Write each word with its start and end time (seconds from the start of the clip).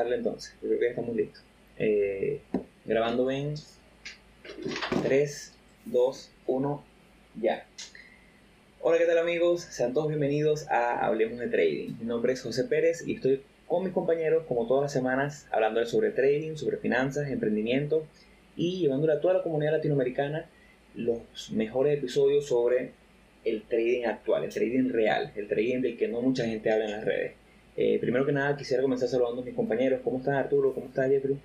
darle 0.00 0.16
entonces. 0.16 0.54
Yo 0.62 0.68
creo 0.68 0.78
que 0.78 0.84
ya 0.86 0.90
estamos 0.90 1.14
listos. 1.14 1.42
Eh, 1.78 2.40
grabando 2.84 3.30
en 3.30 3.54
3, 5.02 5.54
2, 5.86 6.30
1, 6.46 6.84
ya. 7.40 7.66
Hola, 8.80 8.98
¿qué 8.98 9.04
tal 9.04 9.18
amigos? 9.18 9.60
Sean 9.60 9.92
todos 9.92 10.08
bienvenidos 10.08 10.66
a 10.68 11.04
Hablemos 11.04 11.38
de 11.38 11.48
Trading. 11.48 11.98
Mi 12.00 12.06
nombre 12.06 12.32
es 12.32 12.42
José 12.42 12.64
Pérez 12.64 13.06
y 13.06 13.16
estoy 13.16 13.42
con 13.66 13.84
mis 13.84 13.92
compañeros, 13.92 14.44
como 14.48 14.66
todas 14.66 14.84
las 14.84 14.92
semanas, 14.92 15.46
hablando 15.52 15.84
sobre 15.84 16.10
trading, 16.10 16.56
sobre 16.56 16.78
finanzas, 16.78 17.28
emprendimiento 17.28 18.06
y 18.56 18.80
llevándole 18.80 19.12
a 19.12 19.20
toda 19.20 19.34
la 19.34 19.42
comunidad 19.42 19.72
latinoamericana 19.72 20.46
los 20.94 21.52
mejores 21.52 21.98
episodios 21.98 22.46
sobre 22.46 22.92
el 23.44 23.62
trading 23.62 24.06
actual, 24.06 24.44
el 24.44 24.50
trading 24.50 24.88
real, 24.88 25.32
el 25.36 25.46
trading 25.46 25.82
del 25.82 25.96
que 25.98 26.08
no 26.08 26.20
mucha 26.22 26.46
gente 26.46 26.70
habla 26.70 26.86
en 26.86 26.90
las 26.90 27.04
redes. 27.04 27.39
Eh, 27.76 27.98
primero 28.00 28.26
que 28.26 28.32
nada, 28.32 28.56
quisiera 28.56 28.82
comenzar 28.82 29.08
saludando 29.08 29.42
a 29.42 29.44
mis 29.44 29.54
compañeros. 29.54 30.00
¿Cómo 30.02 30.18
estás, 30.18 30.34
Arturo? 30.34 30.74
¿Cómo 30.74 30.86
estás, 30.86 31.08
Jeffrey? 31.08 31.38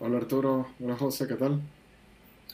Hola, 0.00 0.18
Arturo. 0.18 0.66
Hola, 0.82 0.96
José. 0.96 1.26
¿Qué 1.28 1.34
tal? 1.34 1.60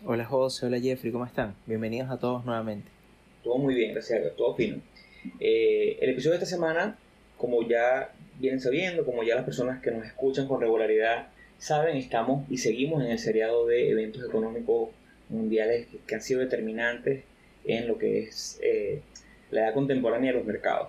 Hola, 0.05 0.25
José. 0.25 0.67
Hola, 0.67 0.79
Jeffrey. 0.79 1.11
¿Cómo 1.11 1.25
están? 1.25 1.55
Bienvenidos 1.67 2.11
a 2.11 2.19
todos 2.19 2.45
nuevamente. 2.45 2.89
Todo 3.43 3.59
muy 3.59 3.75
bien, 3.75 3.93
gracias. 3.95 4.35
Todo 4.37 4.55
fino. 4.55 4.81
Eh, 5.41 5.99
el 6.01 6.11
episodio 6.11 6.33
de 6.33 6.45
esta 6.45 6.57
semana, 6.57 6.99
como 7.37 7.67
ya 7.67 8.13
vienen 8.39 8.61
sabiendo, 8.61 9.05
como 9.05 9.23
ya 9.23 9.35
las 9.35 9.45
personas 9.45 9.81
que 9.83 9.91
nos 9.91 10.05
escuchan 10.07 10.47
con 10.47 10.61
regularidad 10.61 11.29
saben, 11.59 11.97
estamos 11.97 12.49
y 12.51 12.59
seguimos 12.59 13.03
en 13.03 13.11
el 13.11 13.19
seriado 13.19 13.67
de 13.67 13.91
eventos 13.91 14.23
económicos 14.25 14.91
mundiales 15.29 15.89
que, 16.07 16.15
han 16.15 16.23
sido 16.23 16.41
determinantes 16.41 17.25
en 17.65 17.89
lo 17.89 17.99
que 17.99 18.21
es 18.25 18.61
eh, 18.63 19.01
la 19.51 19.63
edad 19.63 19.75
contemporánea 19.75 20.33
de 20.33 20.39
los 20.39 20.47
mercados. 20.47 20.89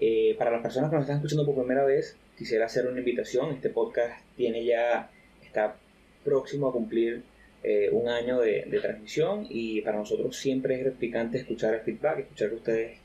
Eh, 0.00 0.36
para 0.38 0.50
las 0.50 0.62
personas 0.62 0.90
que 0.90 0.96
nos 0.96 1.04
están 1.04 1.16
escuchando 1.16 1.44
por 1.44 1.56
primera 1.56 1.84
vez, 1.84 2.16
quisiera 2.36 2.66
hacer 2.66 2.86
una 2.86 2.98
invitación. 2.98 3.50
Este 3.50 3.70
podcast 3.70 4.24
tiene 4.36 4.64
ya, 4.64 5.10
está 5.44 5.76
próximo 6.24 6.68
a 6.68 6.72
cumplir 6.72 7.22
eh, 7.64 7.90
un 7.90 8.08
año 8.08 8.38
de, 8.38 8.62
transmisión 8.80 9.46
y 9.50 9.80
para 9.80 9.98
nosotros 9.98 10.36
siempre 10.36 10.76
es 10.76 10.80
gratificante 10.82 11.38
escuchar 11.38 11.74
el 11.74 11.80
feedback, 11.80 12.20
escuchar 12.20 12.52
ustedes 12.52 12.98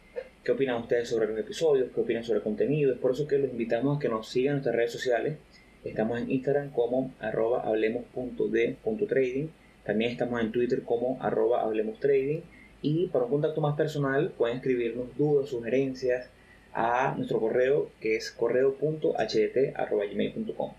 qué 0.44 0.52
opinan 0.52 0.82
ustedes 0.82 1.10
sobre 1.10 1.28
los 1.28 1.40
episodios, 1.40 1.90
qué 1.94 2.02
opinan 2.02 2.24
sobre 2.24 2.38
el 2.38 2.44
contenido. 2.44 2.94
Es 2.94 3.00
por 3.00 3.12
eso 3.12 3.28
que 3.28 3.40
los 3.40 3.50
invitamos 3.50 3.98
a 3.98 4.00
que 4.00 4.10
nos 4.10 4.28
sigan 4.28 4.50
en 4.50 4.54
nuestras 4.58 4.76
redes 4.76 4.92
sociales. 4.92 5.38
Estamos 5.84 6.20
en 6.20 6.30
Instagram 6.30 6.72
como 6.72 7.14
arroba 7.20 7.62
hablemos.d.trading. 7.62 9.48
También 9.84 10.12
estamos 10.12 10.42
en 10.42 10.52
Twitter 10.52 10.84
como 10.84 11.18
arroba 11.22 11.64
hablemos 11.64 12.00
trading. 12.00 12.42
Y 12.82 13.08
para 13.08 13.26
un 13.26 13.32
contacto 13.32 13.62
más 13.62 13.76
personal 13.76 14.32
pueden 14.38 14.58
escribirnos 14.58 15.18
dudas, 15.18 15.50
sugerencias, 15.50 16.30
a 16.74 17.14
nuestro 17.16 17.40
correo 17.40 17.92
que 18.00 18.16
es 18.16 18.32
correo.ht.gmail.com. 18.32 20.72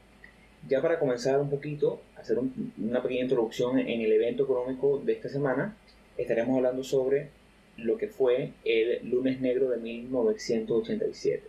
Ya 0.68 0.80
para 0.80 0.98
comenzar 0.98 1.40
un 1.40 1.50
poquito, 1.50 2.00
hacer 2.16 2.38
una 2.78 3.02
pequeña 3.02 3.22
introducción 3.22 3.78
en 3.78 4.00
el 4.00 4.12
evento 4.12 4.44
económico 4.44 4.98
de 4.98 5.12
esta 5.12 5.28
semana, 5.28 5.76
estaremos 6.16 6.56
hablando 6.56 6.82
sobre 6.82 7.28
lo 7.76 7.98
que 7.98 8.08
fue 8.08 8.52
el 8.64 9.08
lunes 9.08 9.40
negro 9.40 9.70
de 9.70 9.78
1987. 9.78 11.42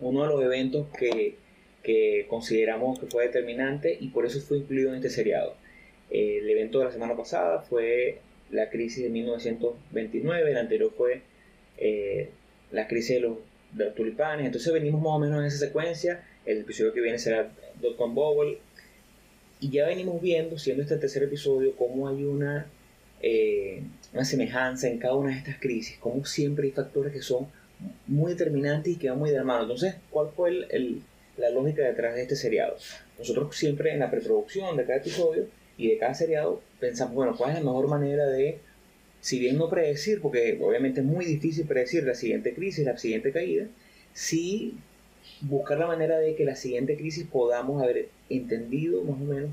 Uno 0.00 0.22
de 0.22 0.28
los 0.28 0.42
eventos 0.42 0.88
que, 0.98 1.36
que 1.82 2.26
consideramos 2.28 2.98
que 2.98 3.06
fue 3.06 3.26
determinante 3.26 3.96
y 3.98 4.08
por 4.08 4.26
eso 4.26 4.40
fue 4.40 4.58
incluido 4.58 4.90
en 4.90 4.96
este 4.96 5.10
seriado. 5.10 5.54
El 6.10 6.48
evento 6.48 6.78
de 6.78 6.86
la 6.86 6.92
semana 6.92 7.16
pasada 7.16 7.62
fue 7.62 8.18
la 8.50 8.70
crisis 8.70 9.04
de 9.04 9.10
1929, 9.10 10.50
el 10.50 10.56
anterior 10.56 10.92
fue 10.96 11.22
eh, 11.78 12.30
la 12.70 12.86
crisis 12.86 13.16
de 13.16 13.20
los, 13.20 13.38
de 13.72 13.90
tulipanes. 13.90 14.46
Entonces 14.46 14.72
venimos 14.72 15.00
más 15.00 15.12
o 15.12 15.18
menos 15.18 15.40
en 15.40 15.46
esa 15.46 15.58
secuencia. 15.58 16.22
El 16.44 16.58
episodio 16.58 16.92
que 16.92 17.00
viene 17.00 17.18
será 17.18 17.50
Dotcom 17.80 18.14
Bubble. 18.14 18.58
Y 19.60 19.70
ya 19.70 19.86
venimos 19.86 20.20
viendo, 20.20 20.58
siendo 20.58 20.82
este 20.82 20.96
tercer 20.96 21.22
episodio, 21.22 21.74
cómo 21.76 22.08
hay 22.08 22.24
una, 22.24 22.66
eh, 23.22 23.82
una 24.12 24.24
semejanza 24.24 24.88
en 24.88 24.98
cada 24.98 25.14
una 25.14 25.30
de 25.30 25.38
estas 25.38 25.58
crisis, 25.58 25.96
cómo 25.98 26.24
siempre 26.26 26.66
hay 26.66 26.72
factores 26.72 27.12
que 27.12 27.22
son 27.22 27.48
muy 28.06 28.32
determinantes 28.32 28.94
y 28.94 28.96
que 28.96 29.08
van 29.08 29.18
muy 29.18 29.30
de 29.30 29.36
la 29.36 29.44
mano. 29.44 29.62
Entonces, 29.62 29.96
¿cuál 30.10 30.28
fue 30.34 30.50
el, 30.50 31.02
la 31.36 31.50
lógica 31.50 31.82
detrás 31.82 32.14
de 32.14 32.22
este 32.22 32.36
seriado? 32.36 32.76
Nosotros 33.18 33.56
siempre 33.56 33.92
en 33.92 34.00
la 34.00 34.10
preproducción 34.10 34.76
de 34.76 34.84
cada 34.84 34.98
episodio 34.98 35.46
y 35.78 35.88
de 35.88 35.98
cada 35.98 36.14
seriado 36.14 36.62
pensamos, 36.78 37.14
bueno, 37.14 37.34
¿cuál 37.36 37.50
es 37.50 37.56
la 37.56 37.64
mejor 37.64 37.88
manera 37.88 38.26
de 38.26 38.60
si 39.26 39.40
bien 39.40 39.58
no 39.58 39.68
predecir, 39.68 40.20
porque 40.20 40.56
obviamente 40.62 41.00
es 41.00 41.06
muy 41.06 41.24
difícil 41.24 41.66
predecir 41.66 42.04
la 42.04 42.14
siguiente 42.14 42.54
crisis, 42.54 42.84
la 42.84 42.96
siguiente 42.96 43.32
caída, 43.32 43.66
sí 44.12 44.74
buscar 45.40 45.80
la 45.80 45.88
manera 45.88 46.16
de 46.18 46.36
que 46.36 46.44
la 46.44 46.54
siguiente 46.54 46.96
crisis 46.96 47.26
podamos 47.26 47.82
haber 47.82 48.08
entendido 48.30 49.02
más 49.02 49.20
o 49.20 49.24
menos 49.24 49.50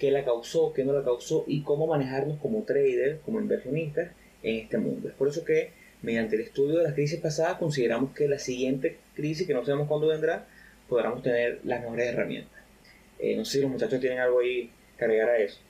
qué 0.00 0.10
la 0.10 0.24
causó, 0.24 0.72
qué 0.72 0.84
no 0.84 0.92
la 0.92 1.04
causó 1.04 1.44
y 1.46 1.62
cómo 1.62 1.86
manejarnos 1.86 2.40
como 2.40 2.64
traders, 2.64 3.20
como 3.24 3.38
inversionistas 3.38 4.10
en 4.42 4.56
este 4.56 4.78
mundo. 4.78 5.10
Es 5.10 5.14
por 5.14 5.28
eso 5.28 5.44
que 5.44 5.70
mediante 6.02 6.34
el 6.34 6.42
estudio 6.42 6.78
de 6.78 6.82
las 6.82 6.94
crisis 6.94 7.20
pasadas 7.20 7.58
consideramos 7.58 8.12
que 8.16 8.26
la 8.26 8.40
siguiente 8.40 8.96
crisis, 9.14 9.46
que 9.46 9.54
no 9.54 9.64
sabemos 9.64 9.86
cuándo 9.86 10.08
vendrá, 10.08 10.48
podamos 10.88 11.22
tener 11.22 11.60
las 11.62 11.82
mejores 11.82 12.08
herramientas. 12.08 12.60
Eh, 13.20 13.36
no 13.36 13.44
sé 13.44 13.58
si 13.58 13.60
los 13.60 13.70
muchachos 13.70 14.00
tienen 14.00 14.18
algo 14.18 14.40
ahí 14.40 14.72
que 14.98 15.04
a 15.04 15.38
eso. 15.38 15.60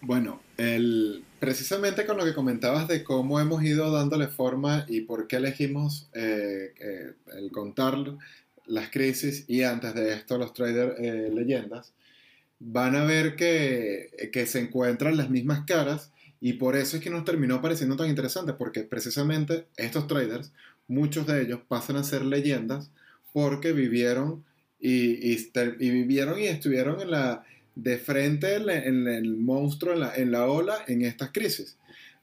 Bueno, 0.00 0.40
el, 0.56 1.24
precisamente 1.40 2.06
con 2.06 2.16
lo 2.16 2.24
que 2.24 2.34
comentabas 2.34 2.86
de 2.86 3.02
cómo 3.02 3.40
hemos 3.40 3.62
ido 3.64 3.90
dándole 3.90 4.28
forma 4.28 4.84
y 4.88 5.00
por 5.02 5.26
qué 5.26 5.36
elegimos 5.36 6.08
eh, 6.14 6.72
eh, 6.78 7.12
el 7.36 7.50
contar 7.50 7.96
las 8.66 8.90
crisis 8.90 9.44
y 9.48 9.62
antes 9.62 9.94
de 9.94 10.12
esto 10.12 10.38
los 10.38 10.52
traders 10.52 10.94
eh, 11.00 11.30
leyendas, 11.34 11.92
van 12.60 12.94
a 12.94 13.04
ver 13.04 13.34
que, 13.34 14.30
que, 14.32 14.46
se 14.46 14.60
encuentran 14.60 15.16
las 15.16 15.30
mismas 15.30 15.64
caras 15.64 16.12
y 16.40 16.54
por 16.54 16.76
eso 16.76 16.96
es 16.96 17.02
que 17.02 17.10
nos 17.10 17.24
terminó 17.24 17.60
pareciendo 17.60 17.96
tan 17.96 18.08
interesante, 18.08 18.52
porque 18.52 18.82
precisamente 18.82 19.66
estos 19.76 20.06
traders, 20.06 20.52
muchos 20.86 21.26
de 21.26 21.42
ellos 21.42 21.60
pasan 21.66 21.96
a 21.96 22.04
ser 22.04 22.24
leyendas 22.24 22.90
porque 23.32 23.72
vivieron 23.72 24.44
y 24.80 25.34
vivieron 25.78 26.38
y 26.38 26.46
estuvieron 26.46 27.00
en 27.00 27.10
la 27.10 27.44
de 27.78 27.96
frente 27.96 28.56
en, 28.56 29.06
el 29.06 29.36
monstruo, 29.36 29.92
en 29.92 30.00
la, 30.00 30.16
en 30.16 30.32
la, 30.32 30.46
ola, 30.46 30.78
en 30.88 31.02
estas 31.02 31.30
crisis. 31.30 31.78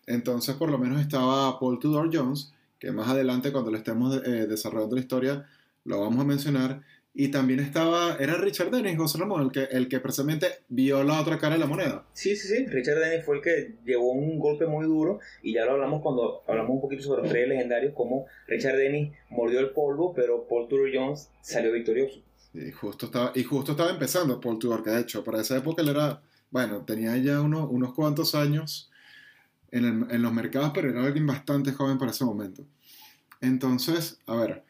Entonces, 0.06 0.56
por 0.56 0.70
lo 0.70 0.78
menos 0.78 1.00
estaba 1.00 1.58
Paul 1.60 1.80
Tudor 1.80 2.10
Jones, 2.14 2.54
que 2.78 2.92
más 2.92 3.08
adelante, 3.08 3.54
cuando 3.54 3.72
le 3.72 3.78
estemos 3.78 4.22
eh, 4.26 4.48
desarrollando 4.48 4.96
la 4.96 5.02
historia, 5.02 5.46
lo 5.86 6.02
vamos 6.02 6.20
a 6.20 6.28
mencionar. 6.28 6.82
Y 7.14 7.30
también 7.30 7.62
estaba, 7.62 8.18
era 8.20 8.36
Richard 8.36 8.70
Dennis, 8.70 8.98
José 8.98 9.18
Ramón, 9.18 9.44
el 9.44 9.52
que, 9.54 9.74
el 9.74 9.88
que 9.88 10.02
precisamente 10.02 10.48
vio 10.68 11.02
la 11.06 11.22
otra 11.22 11.38
cara 11.40 11.54
de 11.54 11.62
la 11.62 11.68
moneda. 11.68 12.06
Sí, 12.12 12.36
sí, 12.36 12.50
sí. 12.50 12.66
Richard 12.66 13.00
Dennis 13.00 13.24
fue 13.24 13.38
el 13.38 13.42
que 13.42 13.76
llevó 13.86 14.12
un 14.12 14.38
golpe 14.38 14.66
muy 14.66 14.86
duro. 14.86 15.22
Y 15.42 15.54
ya 15.54 15.64
lo 15.64 15.72
hablamos 15.72 16.02
cuando 16.02 16.44
hablamos 16.46 16.72
un 16.72 16.82
poquito 16.82 17.04
sobre 17.04 17.22
los 17.22 17.32
tres 17.32 17.48
legendarios, 17.48 17.94
como 17.94 18.26
Richard 18.48 18.76
Dennis 18.76 19.14
mordió 19.30 19.62
el 19.62 19.70
polvo, 19.70 20.14
pero 20.14 20.46
Paul 20.50 20.68
Tudor 20.68 20.90
Jones 20.94 21.30
salió 21.40 21.72
victorioso. 21.72 22.22
Y 22.56 22.72
justo 22.72 23.08
estaba, 23.08 23.32
y 23.36 23.44
justo 23.44 23.72
estaba 23.72 23.90
empezando 23.90 24.40
Paul 24.40 24.60
Tudor, 24.60 24.84
que 24.84 24.90
de 24.92 25.02
hecho, 25.02 25.24
para 25.24 25.42
esa 25.42 25.58
época 25.58 25.82
él 25.82 25.90
era, 25.90 26.22
bueno, 26.52 26.82
tenía 26.82 27.18
ya 27.18 27.42
unos, 27.42 27.68
unos 27.70 27.94
cuantos 27.94 28.34
años 28.34 28.90
en, 29.72 30.08
en 30.10 30.22
los 30.22 30.34
mercados, 30.34 30.72
pero 30.74 30.90
era 30.90 31.04
alguien 31.04 31.28
bastante 31.28 31.74
joven 31.74 31.98
para 31.98 32.12
ese 32.12 32.24
momento. 32.26 32.66
Entonces, 33.42 34.20
a 34.26 34.36
ver, 34.36 34.64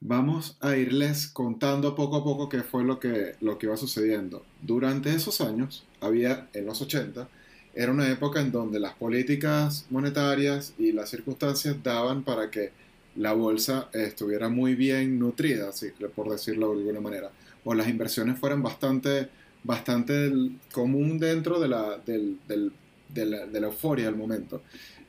vamos 0.00 0.56
a 0.60 0.76
irles 0.76 1.28
contando 1.28 1.94
poco 1.94 2.16
a 2.16 2.24
poco 2.24 2.48
qué 2.48 2.62
fue 2.62 2.84
lo 2.84 2.98
que, 2.98 3.36
lo 3.40 3.58
que 3.58 3.66
iba 3.66 3.76
sucediendo. 3.76 4.44
Durante 4.62 5.14
esos 5.14 5.40
años, 5.40 5.84
había, 6.00 6.48
en 6.54 6.66
los 6.66 6.80
80, 6.80 7.28
era 7.74 7.92
una 7.92 8.10
época 8.10 8.40
en 8.40 8.50
donde 8.50 8.80
las 8.80 8.94
políticas 8.94 9.86
monetarias 9.90 10.74
y 10.78 10.92
las 10.92 11.10
circunstancias 11.10 11.76
daban 11.82 12.24
para 12.24 12.50
que 12.50 12.72
la 13.16 13.32
bolsa 13.32 13.88
estuviera 13.92 14.48
muy 14.48 14.74
bien 14.74 15.18
nutrida, 15.18 15.70
por 16.14 16.30
decirlo 16.30 16.72
de 16.72 16.78
alguna 16.78 17.00
manera, 17.00 17.30
o 17.64 17.74
las 17.74 17.88
inversiones 17.88 18.38
fueran 18.38 18.62
bastante, 18.62 19.28
bastante 19.64 20.32
común 20.72 21.18
dentro 21.18 21.60
de 21.60 21.68
la, 21.68 21.98
de, 21.98 23.26
la, 23.26 23.66
euforia 23.66 24.06
del 24.06 24.16
momento. 24.16 24.62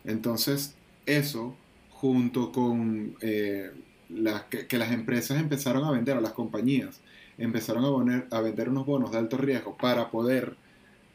Entonces, 0.03 0.75
eso, 1.05 1.55
junto 1.89 2.51
con 2.51 3.15
eh, 3.21 3.71
que, 4.67 4.77
las 4.77 4.91
empresas 4.91 5.39
empezaron 5.39 5.83
a 5.83 5.91
vender, 5.91 6.17
a 6.17 6.21
las 6.21 6.33
compañías, 6.33 6.99
empezaron 7.37 7.85
a, 7.85 7.89
poner, 7.89 8.27
a 8.31 8.41
vender 8.41 8.69
unos 8.69 8.85
bonos 8.85 9.11
de 9.11 9.19
alto 9.19 9.37
riesgo 9.37 9.77
para 9.77 10.09
poder 10.09 10.55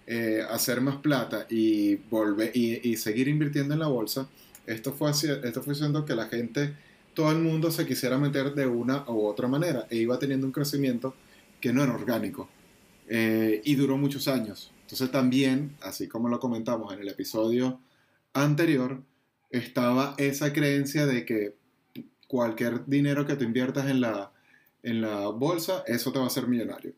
eh, 0.07 0.43
hacer 0.49 0.81
más 0.81 0.97
plata 0.97 1.47
y, 1.51 1.97
volver, 1.97 2.57
y 2.57 2.97
seguir 2.97 3.27
invirtiendo 3.29 3.75
en 3.75 3.81
la 3.81 3.89
bolsa, 3.89 4.29
esto 4.67 4.93
fue, 4.93 5.11
haciendo 5.11 6.05
que 6.05 6.15
la 6.15 6.27
gente, 6.27 6.75
todo 7.15 7.31
el 7.31 7.39
mundo 7.39 7.71
se 7.71 7.87
quisiera 7.87 8.19
meter 8.19 8.55
de 8.55 8.67
una 8.67 9.05
u 9.09 9.27
otra 9.27 9.49
manera 9.49 9.87
e 9.91 9.97
iba 9.97 10.19
teniendo 10.19 10.47
un 10.47 10.53
crecimiento 10.53 11.15
que 11.61 11.73
no 11.73 11.83
era 11.83 11.95
orgánico 11.95 12.49
eh, 13.09 13.63
y 13.65 13.75
duró 13.75 13.97
muchos 13.97 14.29
años. 14.29 14.73
Entonces 14.83 15.11
también, 15.11 15.77
así 15.83 16.09
como 16.09 16.29
lo 16.29 16.39
comentamos 16.39 16.93
en 16.93 17.01
el 17.01 17.09
episodio 17.09 17.81
anterior, 18.33 19.03
estaba 19.51 20.15
esa 20.19 20.53
creencia 20.53 21.07
de 21.07 21.25
que 21.25 21.55
cualquier 22.29 22.87
dinero 22.87 23.27
que 23.27 23.37
te 23.37 23.45
inviertas 23.45 23.89
en 23.89 24.01
la, 24.01 24.33
en 24.83 25.01
la 25.01 25.29
bolsa, 25.29 25.85
eso 25.87 26.13
te 26.13 26.19
va 26.19 26.25
a 26.25 26.29
hacer 26.29 26.47
millonario. 26.47 26.93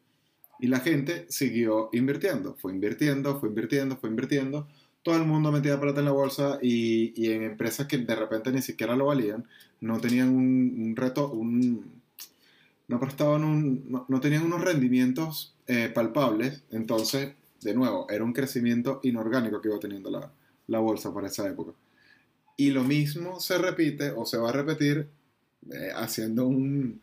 Y 0.61 0.67
la 0.67 0.81
gente 0.81 1.27
siguió 1.29 1.89
invirtiendo, 1.93 2.55
fue 2.55 2.73
invirtiendo, 2.73 3.39
fue 3.39 3.49
invirtiendo, 3.49 3.97
fue 3.97 4.11
invirtiendo. 4.11 4.69
Todo 5.03 5.17
el 5.17 5.25
mundo 5.25 5.53
metía 5.53 5.81
plata 5.81 6.01
en 6.01 6.07
la 6.07 6.13
bolsa 6.13 6.59
y, 6.61 7.13
y 7.17 7.33
en 7.33 7.43
empresas 7.43 7.87
que 7.87 7.99
de 7.99 8.15
repente 8.15 8.53
ni 8.53 8.63
siquiera 8.63 8.97
lo 8.97 9.07
valían, 9.07 9.47
no 9.81 10.01
tenían 10.01 10.31
un, 10.31 10.95
reto, 10.97 11.31
un, 11.31 12.03
no 12.89 13.01
prestaban 13.01 13.45
un, 13.45 14.05
no, 14.09 14.21
tenían 14.21 14.45
unos 14.45 14.63
rendimientos 14.63 15.55
eh, 15.67 15.91
palpables. 15.95 16.63
Entonces, 16.71 17.35
de 17.63 17.75
nuevo, 17.75 18.07
era 18.11 18.25
un 18.25 18.33
crecimiento 18.33 19.01
inorgánico 19.03 19.61
que 19.61 19.69
iba 19.69 19.79
teniendo 19.79 20.11
la, 20.11 20.31
la 20.67 20.79
bolsa 20.79 21.13
para 21.13 21.29
esa 21.29 21.47
época. 21.49 21.73
Y 22.57 22.71
lo 22.71 22.83
mismo 22.83 23.41
se 23.41 23.59
repite 23.59 24.11
o 24.11 24.25
se 24.25 24.37
va 24.37 24.51
a 24.51 24.53
repetir 24.53 25.09
eh, 25.73 25.91
haciendo 25.95 26.47
un, 26.47 27.01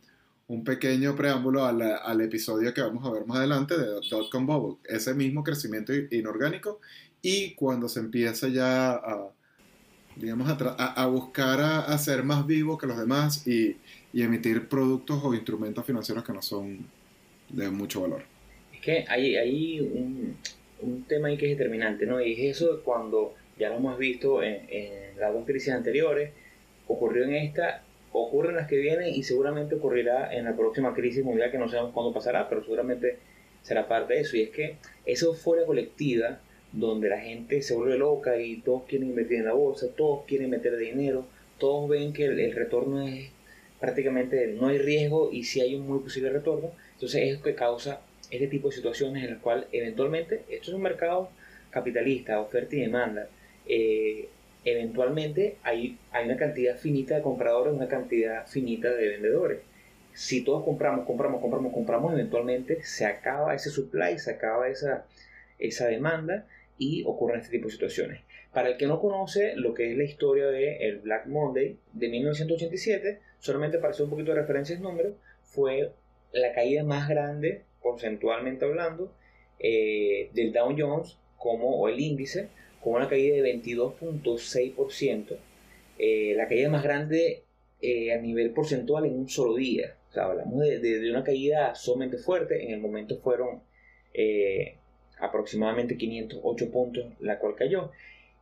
un, 0.48 0.63
pequeño 0.63 1.15
preámbulo 1.15 1.65
al, 1.65 1.81
al, 1.81 2.21
episodio 2.21 2.74
que 2.74 2.81
vamos 2.81 3.06
a 3.06 3.12
ver 3.12 3.25
más 3.25 3.38
adelante 3.38 3.77
de 3.77 3.86
Dotcom 4.09 4.45
Bubble. 4.45 4.77
Ese 4.83 5.13
mismo 5.13 5.44
crecimiento 5.44 5.94
inorgánico 5.94 6.81
y 7.25 7.56
cuando 7.56 7.89
se 7.89 8.00
empieza 8.00 8.48
ya 8.48 8.92
a, 8.92 9.30
digamos, 10.16 10.48
a, 10.48 11.04
a 11.04 11.07
buscar 11.07 11.60
a, 11.60 11.98
ser 11.98 12.24
más 12.24 12.45
vivo 12.45 12.77
que 12.77 12.86
los 12.86 12.98
demás 12.98 13.48
y, 13.48 13.77
y 14.13 14.22
emitir 14.22 14.68
productos 14.68 15.24
o 15.24 15.33
instrumentos 15.33 15.83
financieros 15.86 16.24
que 16.24 16.33
no 16.33 16.42
son 16.42 16.86
de 17.50 17.69
mucho 17.69 18.01
valor. 18.01 18.24
Es 18.74 18.80
que 18.81 19.06
hay, 19.07 19.36
hay 19.36 19.80
un, 19.80 20.38
un 20.81 21.04
tema 21.06 21.30
ahí 21.30 21.38
que 21.38 21.51
es 21.51 21.57
determinante, 21.57 22.06
¿no? 22.06 22.22
Y 22.22 22.33
es 22.33 22.57
eso 22.57 22.81
cuando 22.83 23.33
ya 23.57 23.69
lo 23.69 23.77
hemos 23.77 23.98
visto 23.98 24.44
en, 24.44 24.62
en 24.69 25.19
las 25.19 25.33
dos 25.33 25.45
crisis 25.45 25.74
anteriores, 25.74 26.31
ocurrió 26.88 27.24
en 27.24 27.33
esta, 27.33 27.83
ocurre 28.12 28.50
en 28.50 28.57
las 28.57 28.68
que 28.68 28.77
vienen 28.77 29.13
y 29.13 29.24
seguramente 29.24 29.75
ocurrirá 29.75 30.31
en 30.31 30.45
la 30.45 30.56
próxima 30.56 30.94
crisis 30.94 31.24
mundial 31.24 31.50
que 31.50 31.57
no 31.57 31.69
sabemos 31.69 31.92
cuándo 31.92 32.13
pasará, 32.13 32.48
pero 32.48 32.62
seguramente 32.62 33.18
será 33.63 33.88
parte 33.88 34.13
de 34.13 34.19
eso. 34.22 34.38
Y 34.38 34.44
es 34.44 34.50
que 34.51 34.77
esa 35.06 35.25
euforia 35.25 35.66
colectiva 35.66 36.39
donde 36.75 37.10
la 37.10 37.19
gente 37.19 37.62
se 37.62 37.74
vuelve 37.74 37.98
loca 37.98 38.38
y 38.38 38.57
todos 38.57 38.83
quieren 38.83 39.10
invertir 39.10 39.39
en 39.39 39.45
la 39.45 39.54
bolsa, 39.54 39.88
todos 39.95 40.25
quieren 40.25 40.50
meter 40.50 40.77
dinero, 40.77 41.25
todos 41.57 41.89
ven 41.89 42.12
que 42.12 42.25
el, 42.25 42.54
retorno 42.54 43.07
es 43.07 43.30
prácticamente, 43.80 44.48
no 44.48 44.68
hay 44.68 44.77
riesgo 44.77 45.31
y 45.31 45.44
si 45.44 45.62
hay 45.62 45.75
un 45.75 45.88
muy 45.88 46.00
posible 46.00 46.30
retorno, 46.30 46.72
entonces 46.94 47.22
es 47.24 47.38
lo 47.38 47.44
que 47.44 47.56
causa 47.56 48.01
este 48.30 48.48
tipo 48.48 48.69
de 48.69 48.75
situaciones 48.75 49.24
en 49.24 49.31
las 49.31 49.39
cuales 49.39 49.68
eventualmente, 49.72 50.44
esto 50.50 50.72
es 50.72 50.75
un 50.75 50.81
mercado 50.81 51.30
capitalista, 51.69 52.42
oferta 52.42 52.75
y 52.75 52.81
demanda, 52.81 53.30
eh, 53.68 54.27
eventualmente 54.66 55.57
hay, 55.63 55.98
hay 56.12 56.25
una 56.25 56.36
cantidad 56.36 56.77
finita 56.77 57.16
de 57.16 57.22
compradores, 57.22 57.74
una 57.74 57.88
cantidad 57.88 58.45
finita 58.48 58.89
de 58.89 59.07
vendedores. 59.07 59.60
Si 60.13 60.42
todos 60.44 60.63
compramos, 60.63 61.06
compramos, 61.06 61.42
compramos, 61.42 61.74
compramos, 61.74 62.13
eventualmente 62.13 62.81
se 62.83 63.06
acaba 63.06 63.54
ese 63.54 63.69
supply, 63.69 64.18
se 64.18 64.31
acaba 64.31 64.68
esa, 64.68 65.06
esa 65.60 65.88
demanda 65.88 66.45
y 66.77 67.04
ocurren 67.06 67.39
este 67.39 67.51
tipo 67.51 67.68
de 67.68 67.74
situaciones. 67.74 68.22
Para 68.54 68.69
el 68.69 68.77
que 68.77 68.88
no 68.88 69.00
conoce 69.00 69.56
lo 69.56 69.74
que 69.74 69.92
es 69.92 69.98
la 69.98 70.04
historia 70.04 70.48
del 70.48 70.81
el 70.81 71.00
Black 71.00 71.27
Monday 71.27 71.77
de 71.94 72.10
1987, 72.10 73.19
solamente 73.39 73.77
para 73.77 73.92
hacer 73.92 74.06
un 74.06 74.12
poquito 74.12 74.33
de 74.33 74.42
referencia 74.42 74.75
en 74.75 74.81
números, 74.81 75.13
fue 75.44 75.92
la 76.31 76.54
caída 76.54 76.83
más 76.83 77.07
grande, 77.07 77.63
porcentualmente 77.81 78.66
hablando, 78.66 79.12
eh, 79.60 80.30
del 80.33 80.51
Dow 80.51 80.75
Jones 80.77 81.18
como, 81.38 81.80
o 81.80 81.88
el 81.88 82.00
índice 82.00 82.50
con 82.86 82.94
una 82.94 83.10
caída 83.10 83.36
de 83.36 83.56
22.6%, 83.56 85.38
eh, 85.98 86.33
la 86.36 86.48
caída 86.48 86.69
más 86.69 86.83
grande 86.83 87.44
eh, 87.81 88.13
a 88.13 88.22
nivel 88.22 88.51
porcentual 88.51 89.06
en 89.06 89.18
un 89.18 89.27
solo 89.30 89.56
día. 89.56 89.95
O 90.10 90.13
sea, 90.13 90.25
hablamos 90.25 90.60
de, 90.60 91.10
una 91.10 91.24
caída 91.24 91.74
sumamente 91.75 92.18
fuerte, 92.18 92.63
en 92.63 92.74
el 92.74 92.80
momento 92.80 93.18
fueron 93.18 93.63
eh, 94.13 94.77
aproximadamente 95.19 95.97
508 95.97 96.71
puntos 96.71 97.06
la 97.19 97.39
cual 97.39 97.56
cayó. 97.56 97.91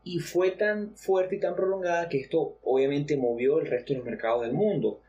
Y 0.04 0.20
fue 0.20 0.52
tan 0.52 0.96
fuerte 0.96 1.38
y 1.38 1.40
tan 1.40 1.56
prolongada 1.56 2.10
que 2.10 2.20
esto 2.20 2.58
obviamente 2.64 3.16
movió 3.16 3.60
el 3.60 3.68
resto 3.68 3.94
de 3.94 4.00
los 4.00 4.06
mercados 4.06 4.42
del 4.42 4.54
mundo. 4.54 5.00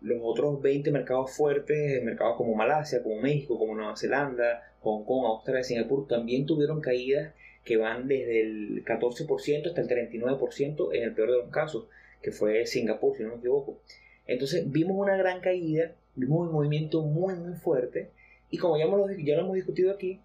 los 0.00 0.20
otros 0.22 0.62
20 0.62 0.90
mercados 0.92 1.32
fuertes, 1.32 2.02
mercados 2.02 2.36
como 2.36 2.54
Malasia, 2.54 3.02
como 3.02 3.20
México, 3.20 3.58
como 3.58 3.74
Nueva 3.74 3.96
Zelanda, 3.96 4.62
Hong 4.80 5.04
Kong, 5.04 5.26
Australia, 5.26 5.62
Singapur, 5.62 6.08
también 6.08 6.46
tuvieron 6.46 6.80
caídas 6.80 7.34
que 7.64 7.76
van 7.76 8.08
desde 8.08 8.40
el 8.40 8.84
14% 8.84 9.66
hasta 9.66 9.80
el 9.80 9.88
39% 9.88 10.94
en 10.94 11.02
el 11.02 11.14
peor 11.14 11.30
de 11.30 11.36
los 11.38 11.50
casos, 11.50 11.86
que 12.22 12.32
fue 12.32 12.66
Singapur, 12.66 13.16
si 13.16 13.22
no 13.22 13.30
me 13.30 13.36
equivoco. 13.36 13.78
Entonces 14.26 14.70
vimos 14.70 14.96
una 14.96 15.16
gran 15.16 15.40
caída, 15.40 15.92
vimos 16.14 16.46
un 16.46 16.52
movimiento 16.52 17.02
muy, 17.02 17.34
muy 17.34 17.54
fuerte, 17.54 18.10
y 18.50 18.58
como 18.58 18.78
ya, 18.78 18.84
ya 19.18 19.36
lo 19.36 19.42
hemos 19.42 19.54
discutido 19.54 19.92
aquí, 19.92 20.20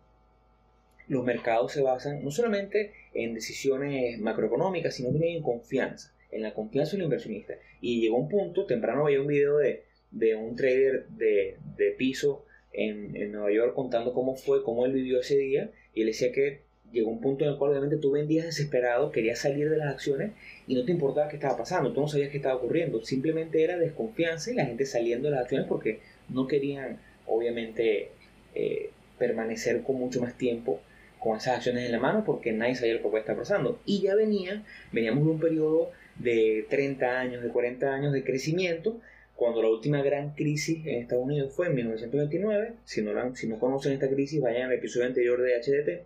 los 1.07 1.23
mercados 1.23 1.71
se 1.71 1.81
basan 1.81 2.23
no 2.23 2.31
solamente 2.31 2.91
en 3.13 3.33
decisiones 3.33 4.19
macroeconómicas, 4.19 4.95
sino 4.95 5.09
también 5.11 5.37
en 5.37 5.43
confianza, 5.43 6.13
en 6.31 6.41
la 6.41 6.53
confianza 6.53 6.93
del 6.93 7.03
inversionista. 7.03 7.55
Y 7.81 8.01
llegó 8.01 8.17
un 8.17 8.29
punto, 8.29 8.65
temprano 8.65 9.05
veía 9.05 9.21
un 9.21 9.27
video 9.27 9.57
de, 9.57 9.83
de 10.11 10.35
un 10.35 10.55
trader 10.55 11.07
de, 11.09 11.57
de 11.77 11.91
piso 11.91 12.45
en, 12.73 13.15
en, 13.15 13.31
Nueva 13.31 13.51
York 13.51 13.73
contando 13.73 14.13
cómo 14.13 14.35
fue, 14.35 14.63
cómo 14.63 14.85
él 14.85 14.93
vivió 14.93 15.19
ese 15.19 15.37
día, 15.37 15.71
y 15.93 16.01
él 16.01 16.07
decía 16.07 16.31
que 16.31 16.61
llegó 16.91 17.09
un 17.09 17.21
punto 17.21 17.45
en 17.45 17.51
el 17.51 17.57
cual 17.57 17.71
obviamente 17.71 17.97
tú 17.97 18.11
vendías 18.11 18.45
desesperado, 18.45 19.11
querías 19.11 19.39
salir 19.39 19.69
de 19.69 19.77
las 19.77 19.93
acciones 19.93 20.31
y 20.67 20.75
no 20.75 20.85
te 20.85 20.91
importaba 20.91 21.29
qué 21.29 21.35
estaba 21.35 21.57
pasando, 21.57 21.93
tú 21.93 22.01
no 22.01 22.07
sabías 22.07 22.29
qué 22.29 22.37
estaba 22.37 22.55
ocurriendo, 22.55 23.03
simplemente 23.03 23.63
era 23.63 23.77
desconfianza 23.77 24.51
y 24.51 24.55
la 24.55 24.65
gente 24.65 24.85
saliendo 24.85 25.27
de 25.27 25.35
las 25.35 25.43
acciones 25.43 25.67
porque 25.67 25.99
no 26.29 26.47
querían 26.47 26.99
obviamente 27.27 28.11
eh, 28.53 28.91
permanecer 29.17 29.83
con 29.83 29.97
mucho 29.97 30.21
más 30.21 30.37
tiempo 30.37 30.79
con 31.25 31.37
esas 31.37 31.55
acciones 31.55 31.87
en 31.87 31.91
la 31.91 31.99
mano 31.99 32.23
porque 32.23 32.51
nadie 32.51 32.75
sabía 32.75 32.93
lo 32.93 33.01
que 33.01 33.09
puede 33.09 33.21
estar 33.21 33.35
pasando. 33.35 33.79
Y 33.83 33.99
ya 34.01 34.13
venía, 34.13 34.63
veníamos 34.91 35.25
de 35.25 35.31
un 35.31 35.39
periodo 35.39 35.89
de 36.19 36.67
30 36.69 37.19
años, 37.19 37.41
de 37.41 37.49
40 37.49 37.91
años 37.91 38.13
de 38.13 38.23
crecimiento, 38.23 39.01
cuando 39.35 39.63
la 39.63 39.69
última 39.69 40.03
gran 40.03 40.35
crisis 40.35 40.85
en 40.85 41.01
Estados 41.01 41.25
Unidos 41.25 41.51
fue 41.51 41.65
en 41.65 41.75
1929, 41.75 42.73
si 42.83 43.01
no, 43.01 43.35
si 43.35 43.47
no 43.47 43.57
conocen 43.57 43.93
esta 43.93 44.07
crisis, 44.07 44.39
vayan 44.39 44.69
al 44.69 44.73
episodio 44.73 45.07
anterior 45.07 45.41
de 45.41 45.55
HDT, 45.55 46.05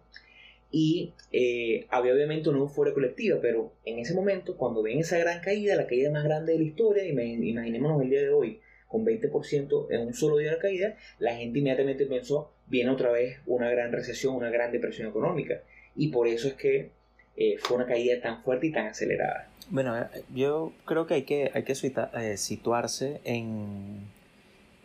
y 0.72 1.12
eh, 1.34 1.86
había 1.90 2.14
obviamente 2.14 2.48
una 2.48 2.60
euforia 2.60 2.94
colectiva, 2.94 3.40
pero 3.42 3.74
en 3.84 4.00
ese 4.00 4.14
momento, 4.14 4.56
cuando 4.56 4.82
ven 4.82 5.00
esa 5.00 5.18
gran 5.18 5.42
caída, 5.42 5.76
la 5.76 5.86
caída 5.86 6.12
más 6.12 6.24
grande 6.24 6.54
de 6.54 6.60
la 6.60 6.64
historia, 6.66 7.06
imaginémonos 7.06 8.02
el 8.02 8.10
día 8.10 8.22
de 8.22 8.30
hoy, 8.30 8.62
con 8.88 9.06
20% 9.06 9.88
en 9.92 10.00
un 10.00 10.14
solo 10.14 10.38
día 10.38 10.52
de 10.52 10.60
caída, 10.60 10.96
la 11.20 11.36
gente 11.36 11.60
inmediatamente 11.60 12.06
pensó, 12.06 12.54
viene 12.70 12.90
otra 12.90 13.12
vez 13.12 13.40
una 13.46 13.70
gran 13.70 13.92
recesión, 13.92 14.36
una 14.36 14.50
gran 14.50 14.72
depresión 14.72 15.10
económica, 15.10 15.62
y 15.96 16.10
por 16.10 16.28
eso 16.28 16.48
es 16.48 16.54
que 16.54 16.92
eh, 17.36 17.58
fue 17.60 17.78
una 17.78 17.86
caída 17.86 18.22
tan 18.22 18.44
fuerte 18.44 18.68
y 18.68 18.72
tan 18.72 18.88
acelerada. 18.88 19.50
Bueno, 19.70 19.98
eh, 19.98 20.08
yo 20.34 20.74
creo 20.86 21.08
que 21.08 21.16
hay 21.16 21.24
que, 21.24 21.52
hay 21.54 21.64
que 21.64 21.76
situarse 21.76 23.22
en, 23.24 24.08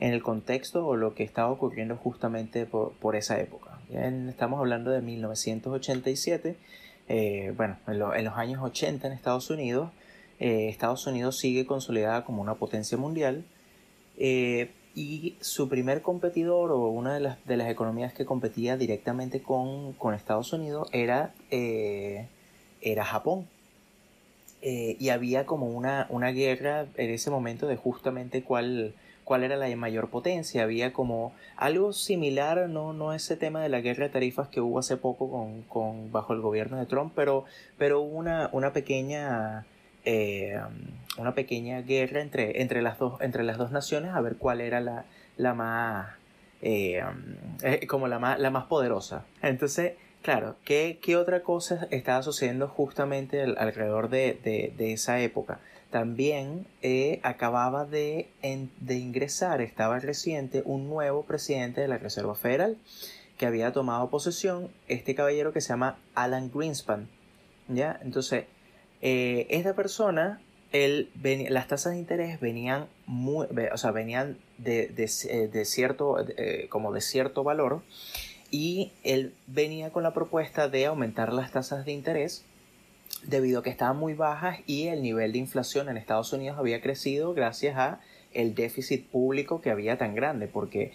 en 0.01 0.13
el 0.13 0.23
contexto 0.23 0.87
o 0.87 0.97
lo 0.97 1.15
que 1.15 1.23
estaba 1.23 1.51
ocurriendo 1.51 1.97
justamente 1.97 2.67
por, 2.67 2.93
por 2.95 3.17
esa 3.17 3.41
época 3.41 3.75
estamos 4.29 4.59
hablando 4.59 4.91
de 4.91 5.01
1987. 5.03 6.57
Eh, 7.09 7.53
bueno, 7.57 7.77
en, 7.87 7.99
los 7.99 8.35
años 8.37 8.61
80 8.63 9.07
en 9.07 9.13
Estados 9.13 9.51
Unidos, 9.51 9.91
eh, 10.41 10.69
Estados 10.69 11.07
Unidos 11.07 11.39
sigue 11.39 11.67
consolidada 11.67 12.25
como 12.25 12.43
una 12.43 12.55
potencia 12.55 12.99
mundial 12.99 13.45
eh, 14.17 14.71
y 14.95 15.37
su 15.41 15.69
primer 15.69 16.03
competidor 16.03 16.71
o 16.71 16.89
una 16.89 17.15
de 17.15 17.21
las, 17.21 17.45
de 17.47 17.57
las 17.57 17.69
economías 17.69 18.13
que 18.13 18.25
competía 18.25 18.77
directamente 18.77 19.43
con, 19.43 19.93
con 19.95 20.15
Estados 20.15 20.53
Unidos 20.53 20.89
era, 20.93 21.35
era 21.51 23.05
Japón. 23.05 23.49
y 24.63 25.09
había 25.09 25.47
como 25.47 25.67
una, 25.67 26.07
una 26.11 26.29
guerra 26.31 26.87
en 26.97 27.11
ese 27.11 27.31
momento 27.31 27.67
de 27.67 27.77
justamente 27.77 28.43
cuál, 28.43 28.95
cuál 29.25 29.43
era 29.43 29.57
la 29.57 29.75
mayor 29.77 30.11
potencia. 30.11 30.63
Había 30.63 30.93
como 30.93 31.33
algo 31.57 31.93
similar, 31.93 32.69
no, 32.69 32.93
no 32.93 33.13
ese 33.13 33.37
tema 33.37 33.63
de 33.63 33.69
la 33.69 33.81
guerra 33.81 34.05
de 34.05 34.11
tarifas 34.11 34.49
que 34.49 34.61
hubo 34.61 34.79
hace 34.79 34.97
poco 34.97 35.31
con, 35.31 35.63
con 35.63 36.13
bajo 36.13 36.33
el 36.35 36.41
gobierno 36.41 36.79
de 36.79 36.87
Trump, 36.87 37.13
pero, 37.17 37.45
pero 37.79 38.01
una, 38.01 38.49
una 38.53 38.73
pequeña 38.73 39.67
eh, 40.05 40.61
una 41.17 41.35
pequeña 41.35 41.81
guerra 41.83 42.21
entre, 42.21 42.61
entre, 42.61 42.83
las 42.83 42.99
dos, 42.99 43.21
entre 43.21 43.43
las 43.43 43.57
dos 43.57 43.71
naciones 43.71 44.13
a 44.13 44.21
ver 44.21 44.37
cuál 44.37 44.61
era 44.61 44.81
la, 44.81 45.05
la 45.37 45.55
más 45.55 46.09
eh, 46.61 47.03
eh, 47.63 47.87
como 47.87 48.09
la 48.09 48.19
más, 48.19 48.39
la 48.39 48.51
más 48.51 48.65
poderosa. 48.67 49.25
Entonces, 49.43 49.95
claro, 50.23 50.57
¿qué, 50.65 50.99
¿qué, 51.03 51.17
otra 51.17 51.43
cosa 51.43 51.87
estaba 51.91 52.23
sucediendo 52.23 52.69
justamente 52.69 53.43
alrededor 53.43 54.09
de, 54.09 54.73
de, 54.77 54.93
esa 54.93 55.21
época? 55.21 55.61
También 55.91 56.67
acababa 57.23 57.85
de, 57.85 58.29
de, 58.43 58.95
ingresar, 58.97 59.61
estaba 59.61 60.01
reciente, 60.01 60.63
un 60.65 60.89
nuevo 60.89 61.25
presidente 61.25 61.81
de 61.81 61.89
la 61.89 61.99
Reserva 61.99 62.35
Federal 62.35 62.77
que 63.39 63.47
había 63.47 63.73
tomado 63.73 64.11
posesión, 64.11 64.71
este 64.89 65.15
caballero 65.15 65.53
que 65.53 65.61
se 65.61 65.69
llama 65.69 65.99
Alan 66.15 66.51
Greenspan. 66.53 67.09
¿ya? 67.69 67.99
Entonces, 68.03 68.45
eh, 69.07 69.47
esta 69.51 69.75
persona 69.75 70.41
él 70.73 71.11
las 71.51 71.69
tasas 71.69 71.93
de 71.93 71.99
interés 71.99 72.41
venían 72.41 72.87
muy, 73.07 73.47
o 73.71 73.77
sea, 73.77 73.91
venían 73.91 74.39
de, 74.57 74.89
de, 74.89 75.11
eh, 75.29 75.49
de 75.49 75.65
cierto, 75.67 76.17
eh, 76.39 76.69
como 76.71 76.91
de 76.91 77.03
cierto 77.03 77.45
valor 77.45 77.83
y 78.51 78.93
él 79.05 79.35
venía 79.47 79.91
con 79.91 80.05
la 80.05 80.15
propuesta 80.15 80.71
de 80.71 80.87
aumentar 80.87 81.35
las 81.35 81.53
tasas 81.53 81.85
de 81.85 81.93
interés 81.93 82.47
debido 83.25 83.61
a 83.61 83.63
que 83.63 83.69
estaban 83.69 83.99
muy 83.99 84.15
bajas 84.15 84.61
y 84.67 84.87
el 84.87 85.03
nivel 85.03 85.33
de 85.33 85.39
inflación 85.39 85.91
en 85.91 85.99
Estados 85.99 86.33
Unidos 86.33 86.59
había 86.59 86.81
crecido 86.81 87.35
gracias 87.35 87.77
a 87.77 88.01
el 88.33 88.55
déficit 88.55 89.07
público 89.07 89.61
que 89.61 89.71
había 89.71 89.99
tan 89.99 90.15
grande, 90.15 90.49
porque 90.49 90.93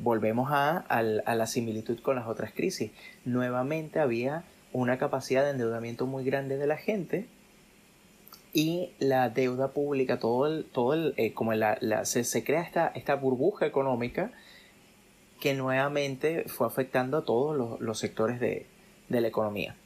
volvemos 0.00 0.50
a, 0.50 0.78
a, 0.78 1.02
la 1.02 1.46
similitud 1.46 2.00
con 2.00 2.16
las 2.16 2.26
otras 2.26 2.52
crisis. 2.52 2.90
Nuevamente 3.24 3.98
había 3.98 4.44
una 4.74 4.98
capacidad 4.98 5.44
de 5.44 5.50
endeudamiento 5.50 6.04
muy 6.04 6.24
grande 6.24 6.58
de 6.58 6.66
la 6.66 6.76
gente 6.76 7.26
y 8.52 8.90
la 8.98 9.30
deuda 9.30 9.68
pública, 9.68 10.18
todo 10.18 10.46
el, 10.48 10.64
todo 10.64 10.94
el, 10.94 11.14
eh, 11.16 11.32
como 11.32 11.54
la, 11.54 12.04
se, 12.04 12.44
crea 12.44 12.62
esta, 12.62 12.88
esta 12.88 13.14
burbuja 13.14 13.66
económica 13.66 14.32
que 15.40 15.54
nuevamente 15.54 16.44
fue 16.48 16.66
afectando 16.66 17.18
a 17.18 17.24
todos 17.24 17.80
los, 17.80 17.98
sectores 17.98 18.40
de, 18.40 18.66
la 19.08 19.28
economía. 19.28 19.76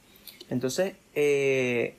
Entonces, 0.49 0.95
este, 1.13 1.95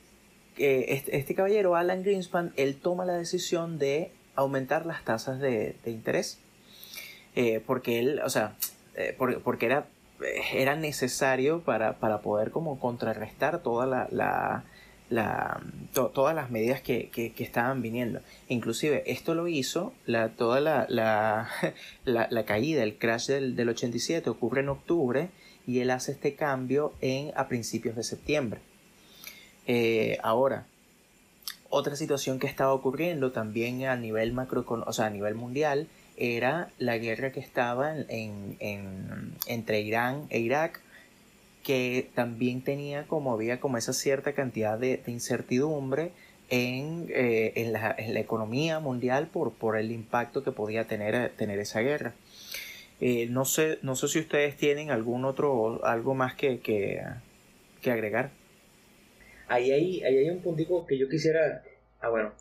este, 0.57 1.35
caballero, 1.37 1.77
Alan 1.77 2.03
Greenspan, 2.03 2.53
él 2.57 2.75
toma 2.77 3.05
la 3.05 3.15
decisión 3.15 3.79
de 3.79 4.11
aumentar 4.35 4.85
las 4.85 5.05
tasas 5.05 5.39
de, 5.39 5.77
interés, 5.87 6.41
eh, 7.37 7.63
porque 7.65 8.01
él, 8.01 8.21
o 8.25 8.31
sea, 8.31 8.57
porque, 9.17 9.67
era, 9.67 9.87
era 10.53 10.77
necesario 10.77 11.61
para, 11.61 11.97
poder 12.23 12.51
como 12.51 12.79
contrarrestar 12.79 13.63
toda 13.63 13.87
la 13.87 14.65
todas 15.11 16.35
las 16.35 16.51
medidas 16.51 16.81
que, 16.81 17.11
que, 17.11 17.33
estaban 17.39 17.83
viniendo. 17.83 18.21
Inclusive 18.49 19.03
esto 19.07 19.35
lo 19.35 19.49
hizo, 19.49 19.93
toda 20.37 20.61
la, 20.61 20.87
la, 22.05 22.29
la, 22.31 22.45
caída, 22.45 22.83
el 22.83 22.97
crash 22.97 23.27
del, 23.27 23.57
del 23.57 23.71
87 23.71 24.31
ocurre 24.31 24.61
en 24.61 24.69
octubre 24.69 25.29
y 25.67 25.81
él 25.81 25.91
hace 25.91 26.13
este 26.13 26.35
cambio 26.35 26.93
en, 27.01 27.33
a 27.37 27.49
principios 27.49 27.97
de 27.97 28.05
septiembre. 28.05 28.61
Eh, 29.67 30.19
ahora, 30.23 30.67
otra 31.69 31.97
situación 31.97 32.39
que 32.39 32.47
estaba 32.47 32.73
ocurriendo 32.73 33.33
también 33.33 33.85
a 33.87 33.97
nivel 33.97 34.33
macro, 34.33 34.65
o 34.69 34.93
sea, 34.93 35.07
a 35.07 35.11
nivel 35.11 35.35
mundial, 35.35 35.89
era 36.21 36.69
la 36.79 36.99
guerra 36.99 37.33
que 37.33 37.41
estaba 37.41 37.97
en, 37.97 38.57
en, 38.61 39.33
entre 39.47 39.81
Irán 39.81 40.27
e 40.29 40.39
Irak, 40.39 40.81
que 41.65 42.11
también 42.15 42.63
tenía 42.63 43.07
como 43.07 43.33
había 43.33 43.59
como 43.59 43.79
esa 43.79 43.95
cierta 43.95 44.35
cantidad 44.35 44.79
de, 44.79 45.03
incertidumbre 45.07 46.13
en, 46.51 47.07
eh, 47.09 47.53
en, 47.57 47.73
la, 47.73 47.97
economía 47.99 48.81
mundial 48.81 49.29
por, 49.29 49.55
por 49.55 49.79
el 49.79 49.91
impacto 49.91 50.45
que 50.45 50.53
podía 50.53 50.85
tener, 50.87 51.31
tener 51.37 51.59
esa 51.59 51.81
guerra. 51.81 52.13
Eh, 53.01 53.27
no, 53.31 53.47
sé, 53.47 53.79
no 53.81 53.97
sé 53.97 54.09
si 54.09 54.19
ustedes 54.19 54.59
tienen 54.59 54.91
algún 54.91 55.25
otro, 55.25 55.83
algo 55.87 56.15
más 56.15 56.35
que, 56.35 56.61
que, 56.61 57.01
que 57.81 57.91
agregar. 57.91 58.31
Ahí 59.49 59.73
hay, 59.73 60.03
ahí 60.03 60.19
hay 60.19 60.29
un 60.29 60.43
puntico 60.43 60.87
que 60.87 60.99
yo 60.99 61.09
quisiera, 61.09 61.63
ah 62.01 62.11
bueno, 62.11 62.33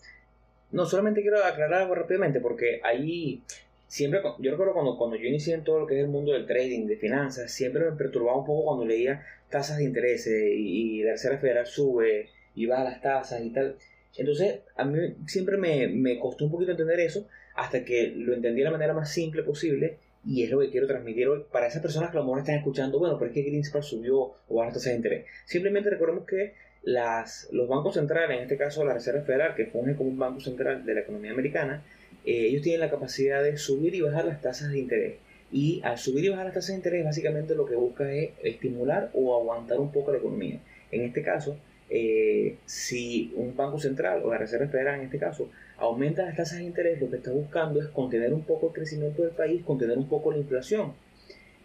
no 0.72 0.86
solamente 0.86 1.22
quiero 1.22 1.44
aclarar 1.44 1.84
algo 1.84 1.96
rápidamente 1.96 2.42
porque 2.42 2.82
ahí 2.84 3.42
siempre, 3.90 4.22
yo 4.38 4.52
recuerdo 4.52 4.74
cuando, 4.74 4.98
cuando 4.98 5.18
yo 5.18 5.26
inicié 5.26 5.56
en 5.56 5.64
todo 5.64 5.80
lo 5.80 5.88
que 5.88 5.96
es 5.96 6.06
el 6.06 6.10
mundo 6.10 6.32
del 6.32 6.46
trading, 6.46 6.86
de 6.86 6.96
finanzas, 6.96 7.52
siempre 7.52 7.84
me 7.84 7.98
perturbaba 7.98 8.38
un 8.38 8.46
poco 8.46 8.66
cuando 8.66 8.86
leía 8.86 9.26
tasas 9.50 9.80
de 9.80 9.84
interés 9.84 10.28
y, 10.28 11.04
la 11.04 11.14
Reserva 11.14 11.40
Federal 11.40 11.66
sube 11.66 12.30
y 12.56 12.68
baja 12.68 12.84
las 12.84 13.02
tasas 13.02 13.42
y 13.44 13.50
tal. 13.50 13.76
Entonces, 14.16 14.60
a 14.76 14.86
mí 14.86 15.16
siempre 15.28 15.58
me, 15.58 15.88
me, 15.88 16.20
costó 16.20 16.46
un 16.46 16.52
poquito 16.52 16.72
entender 16.72 17.00
eso 17.00 17.28
hasta 17.56 17.84
que 17.84 18.14
lo 18.16 18.34
entendí 18.34 18.60
de 18.60 18.66
la 18.66 18.72
manera 18.72 18.94
más 18.94 19.12
simple 19.12 19.44
posible 19.44 19.98
y 20.26 20.44
es 20.44 20.52
lo 20.52 20.60
que 20.60 20.70
quiero 20.70 20.86
transmitir 20.86 21.28
hoy 21.28 21.46
para 21.52 21.68
esas 21.68 21.82
personas 21.82 22.12
que 22.12 22.18
a 22.18 22.20
lo 22.20 22.26
mejor 22.26 22.40
están 22.40 22.56
escuchando, 22.56 23.00
bueno, 23.00 23.18
pero 23.18 23.32
es 23.32 23.34
que 23.34 23.42
Greenspan 23.42 23.82
subió 23.82 24.20
o 24.20 24.36
bajó 24.50 24.66
las 24.66 24.74
tasas 24.76 24.92
de 24.92 24.98
interés. 24.98 25.26
Simplemente 25.46 25.90
recordemos 25.90 26.26
que 26.26 26.54
las, 26.84 27.50
los 27.52 27.68
bancos 27.68 27.96
centrales, 27.96 28.38
en 28.38 28.44
este 28.44 28.58
caso 28.58 28.86
la 28.86 28.94
Reserva 28.94 29.22
Federal, 29.22 29.56
que 29.56 29.66
funge 29.66 29.96
como 29.96 30.10
un 30.10 30.20
banco 30.20 30.42
central 30.42 30.86
de 30.86 30.94
la 30.94 31.02
economía 31.02 31.32
americana, 31.32 31.84
eh, 32.26 32.48
ellos 32.48 32.62
tienen 32.62 32.82
la 32.82 32.90
capacidad 32.90 33.44
de 33.44 33.58
subir 33.58 33.96
y 33.96 34.02
bajar 34.02 34.26
las 34.26 34.42
tasas 34.42 34.72
de 34.72 34.80
interés. 34.80 35.16
Y 35.52 35.82
al 35.84 35.98
subir 35.98 36.26
y 36.26 36.30
bajar 36.30 36.46
las 36.46 36.54
tasas 36.54 36.70
de 36.70 36.76
interés, 36.76 37.06
básicamente 37.06 37.56
lo 37.56 37.66
que 37.66 37.76
busca 37.76 38.12
es 38.12 38.32
estimular 38.44 39.10
o 39.14 39.36
aguantar 39.36 39.80
un 39.80 39.92
poco 39.92 40.12
la 40.12 40.20
economía. 40.20 40.60
En 40.92 41.02
este 41.02 41.24
caso, 41.24 41.58
eh, 41.90 42.58
si 42.66 43.34
un 43.36 43.56
banco 43.56 43.80
central 43.80 44.22
o 44.24 44.32
la 44.32 44.38
Reserva 44.38 44.68
Federal 44.68 45.00
en 45.00 45.06
este 45.06 45.18
caso 45.18 45.50
aumenta 45.78 46.24
las 46.24 46.36
tasas 46.36 46.60
de 46.60 46.66
interés, 46.66 47.02
lo 47.02 47.10
que 47.10 47.18
está 47.18 47.32
buscando 47.32 47.82
es 47.82 47.88
contener 47.88 48.34
un 48.34 48.44
poco 48.44 48.68
el 48.68 48.74
crecimiento 48.74 49.24
del 49.24 49.32
país, 49.32 49.64
contener 49.64 49.98
un 49.98 50.08
poco 50.08 50.32
la 50.32 50.38
inflación. 50.38 50.94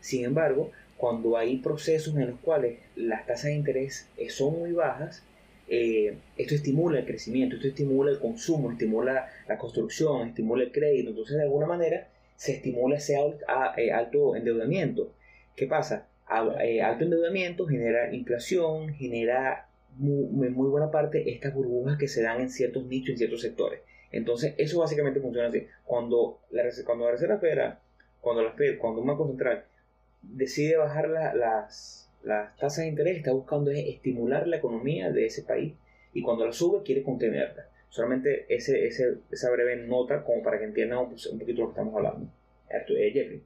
Sin 0.00 0.24
embargo, 0.24 0.70
cuando 0.96 1.36
hay 1.36 1.58
procesos 1.58 2.16
en 2.16 2.30
los 2.30 2.40
cuales 2.40 2.78
las 2.96 3.26
tasas 3.26 3.46
de 3.46 3.54
interés 3.54 4.08
son 4.28 4.58
muy 4.58 4.72
bajas, 4.72 5.22
eh, 5.74 6.18
esto 6.36 6.54
estimula 6.54 7.00
el 7.00 7.06
crecimiento, 7.06 7.56
esto 7.56 7.68
estimula 7.68 8.10
el 8.10 8.18
consumo, 8.18 8.70
estimula 8.70 9.28
la 9.48 9.58
construcción, 9.58 10.28
estimula 10.28 10.62
el 10.64 10.72
crédito, 10.72 11.10
entonces 11.10 11.36
de 11.36 11.42
alguna 11.42 11.66
manera 11.66 12.08
se 12.36 12.52
estimula 12.52 12.96
ese 12.96 13.16
eh, 13.76 13.92
alto 13.92 14.36
endeudamiento. 14.36 15.12
¿Qué 15.56 15.66
pasa? 15.66 16.06
Eh, 16.62 16.80
alto 16.80 17.04
endeudamiento 17.04 17.66
genera 17.66 18.14
inflación, 18.14 18.94
genera 18.94 19.68
muy, 19.96 20.50
muy 20.50 20.68
buena 20.68 20.90
parte 20.90 21.30
estas 21.30 21.54
burbujas 21.54 21.98
que 21.98 22.08
se 22.08 22.22
dan 22.22 22.40
en 22.40 22.50
ciertos 22.50 22.86
nichos, 22.86 23.10
en 23.10 23.18
ciertos 23.18 23.40
sectores. 23.42 23.80
Entonces, 24.12 24.54
eso 24.58 24.78
básicamente 24.78 25.20
funciona 25.20 25.48
así. 25.48 25.66
Cuando 25.84 26.38
la, 26.50 26.62
Reserva 26.62 27.38
Federal, 27.38 27.78
cuando, 28.20 28.42
la 28.42 28.54
cuando 28.78 29.00
un 29.00 29.06
banco 29.08 29.26
central 29.26 29.64
decide 30.22 30.76
bajar 30.76 31.08
las, 31.08 32.03
las 32.24 32.56
tasas 32.56 32.84
de 32.84 32.88
interés 32.88 33.18
está 33.18 33.32
buscando 33.32 33.70
estimular 33.70 34.46
la 34.46 34.56
economía 34.56 35.10
de 35.10 35.26
ese 35.26 35.42
país 35.42 35.74
y 36.12 36.22
cuando 36.22 36.46
la 36.46 36.52
sube 36.52 36.82
quiere 36.82 37.02
contenerla. 37.02 37.68
Solamente 37.90 38.46
ese, 38.48 38.86
ese, 38.86 39.18
esa 39.30 39.50
breve 39.50 39.76
nota 39.86 40.24
como 40.24 40.42
para 40.42 40.58
que 40.58 40.64
entiendan 40.64 40.98
un, 40.98 41.38
poquito 41.38 41.60
lo 41.60 41.66
que 41.68 41.72
estamos 41.72 41.94
hablando. 41.94 42.28
Eh. 42.70 43.40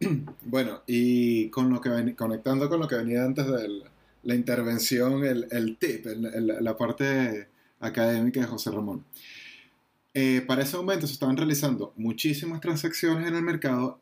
Bueno, 0.42 0.82
y 0.86 1.48
con 1.50 1.70
lo 1.70 1.80
que 1.80 2.14
conectando 2.16 2.68
con 2.68 2.80
lo 2.80 2.88
que 2.88 2.96
venía 2.96 3.24
antes 3.24 3.46
de 3.46 3.82
la 4.22 4.34
intervención, 4.34 5.24
el, 5.24 5.46
el 5.50 5.76
tip, 5.76 6.06
la 6.06 6.76
parte 6.76 7.48
académica 7.80 8.40
de 8.40 8.46
José 8.46 8.70
Ramón. 8.70 9.04
Eh, 10.14 10.42
para 10.46 10.62
ese 10.62 10.76
momento 10.76 11.06
se 11.06 11.14
estaban 11.14 11.36
realizando 11.36 11.92
muchísimas 11.96 12.60
transacciones 12.60 13.26
en 13.26 13.34
el 13.34 13.42
mercado 13.42 13.98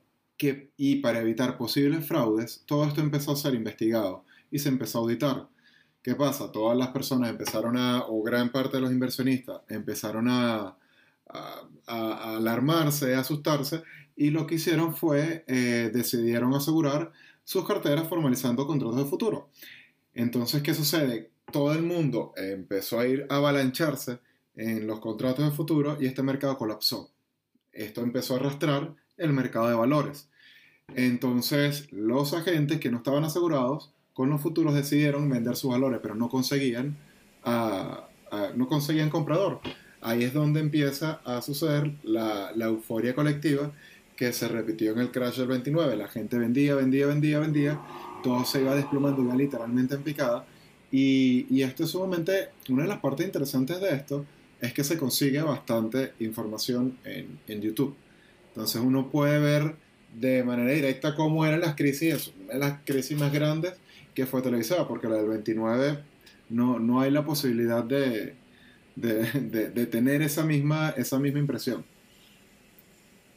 y 0.76 0.96
para 0.96 1.20
evitar 1.20 1.56
posibles 1.56 2.06
fraudes, 2.06 2.62
todo 2.66 2.84
esto 2.84 3.00
empezó 3.00 3.32
a 3.32 3.36
ser 3.36 3.54
investigado 3.54 4.24
y 4.50 4.58
se 4.58 4.68
empezó 4.68 4.98
a 4.98 5.02
auditar. 5.02 5.48
¿Qué 6.02 6.16
pasa? 6.16 6.50
Todas 6.50 6.76
las 6.76 6.88
personas 6.88 7.30
empezaron 7.30 7.76
a, 7.76 8.06
o 8.08 8.22
gran 8.22 8.50
parte 8.50 8.76
de 8.76 8.80
los 8.82 8.92
inversionistas 8.92 9.60
empezaron 9.68 10.28
a, 10.28 10.76
alarmarse, 11.86 13.14
a 13.14 13.20
asustarse, 13.20 13.82
y 14.14 14.30
lo 14.30 14.46
que 14.46 14.56
hicieron 14.56 14.94
fue, 14.94 15.44
eh, 15.46 15.90
decidieron 15.92 16.52
asegurar 16.54 17.12
sus 17.44 17.66
carteras 17.66 18.08
formalizando 18.08 18.66
contratos 18.66 18.98
de 18.98 19.04
futuro. 19.04 19.48
Entonces, 20.12 20.62
¿qué 20.62 20.74
sucede? 20.74 21.30
Todo 21.50 21.72
el 21.72 21.82
mundo 21.82 22.34
empezó 22.36 23.00
a 23.00 23.06
ir 23.06 23.26
a 23.30 23.36
avalancharse 23.36 24.18
en 24.54 24.86
los 24.86 25.00
contratos 25.00 25.44
de 25.44 25.56
futuro 25.56 25.96
y 26.00 26.06
este 26.06 26.22
mercado 26.22 26.58
colapsó. 26.58 27.10
Esto 27.72 28.02
empezó 28.02 28.34
a 28.34 28.38
arrastrar 28.38 28.94
el 29.16 29.32
mercado 29.32 29.68
de 29.68 29.74
valores. 29.74 30.28
Entonces, 30.94 31.90
los 31.92 32.34
agentes 32.34 32.80
que 32.80 32.90
no 32.90 32.98
estaban 32.98 33.24
asegurados 33.24 33.92
con 34.12 34.28
los 34.30 34.40
futuros 34.40 34.74
decidieron 34.74 35.28
vender 35.28 35.56
sus 35.56 35.70
valores, 35.70 36.00
pero 36.02 36.14
no 36.14 36.28
conseguían, 36.28 36.96
no 37.44 38.68
conseguían 38.68 39.10
comprador. 39.10 39.60
Ahí 40.00 40.24
es 40.24 40.34
donde 40.34 40.60
empieza 40.60 41.20
a 41.24 41.40
suceder 41.42 41.92
la, 42.02 42.52
euforia 42.56 43.14
colectiva 43.14 43.72
que 44.16 44.32
se 44.32 44.48
repitió 44.48 44.92
en 44.92 44.98
el 44.98 45.10
crash 45.10 45.38
del 45.38 45.48
29. 45.48 45.96
La 45.96 46.08
gente 46.08 46.38
vendía, 46.38 46.74
vendía, 46.74 47.06
vendía, 47.06 47.38
vendía, 47.38 47.80
todo 48.22 48.44
se 48.44 48.60
iba 48.60 48.74
desplomando, 48.74 49.26
ya 49.26 49.34
literalmente 49.34 49.94
en 49.94 50.02
picada. 50.02 50.44
Y, 50.90 51.46
y 51.48 51.62
esto 51.62 51.84
es 51.84 51.90
sumamente, 51.90 52.50
una 52.68 52.82
de 52.82 52.88
las 52.88 52.98
partes 52.98 53.24
interesantes 53.24 53.80
de 53.80 53.94
esto 53.94 54.26
es 54.60 54.74
que 54.74 54.84
se 54.84 54.98
consigue 54.98 55.40
bastante 55.40 56.12
información 56.20 56.98
en 57.04 57.60
YouTube. 57.62 57.96
Entonces 58.52 58.80
uno 58.82 59.10
puede 59.10 59.38
ver 59.38 59.76
de 60.18 60.44
manera 60.44 60.72
directa 60.72 61.14
cómo 61.14 61.46
eran 61.46 61.60
las 61.60 61.74
crisis, 61.74 62.32
las 62.52 62.80
crisis 62.84 63.18
más 63.18 63.32
grandes 63.32 63.74
que 64.14 64.26
fue 64.26 64.42
televisada, 64.42 64.86
porque 64.86 65.08
la 65.08 65.16
del 65.16 65.28
29 65.28 65.98
no, 66.50 66.78
no 66.78 67.00
hay 67.00 67.10
la 67.10 67.24
posibilidad 67.24 67.82
de, 67.82 68.34
de, 68.96 69.86
tener 69.86 70.22
esa 70.22 70.44
misma, 70.44 70.90
esa 70.90 71.18
misma 71.18 71.38
impresión. 71.38 71.84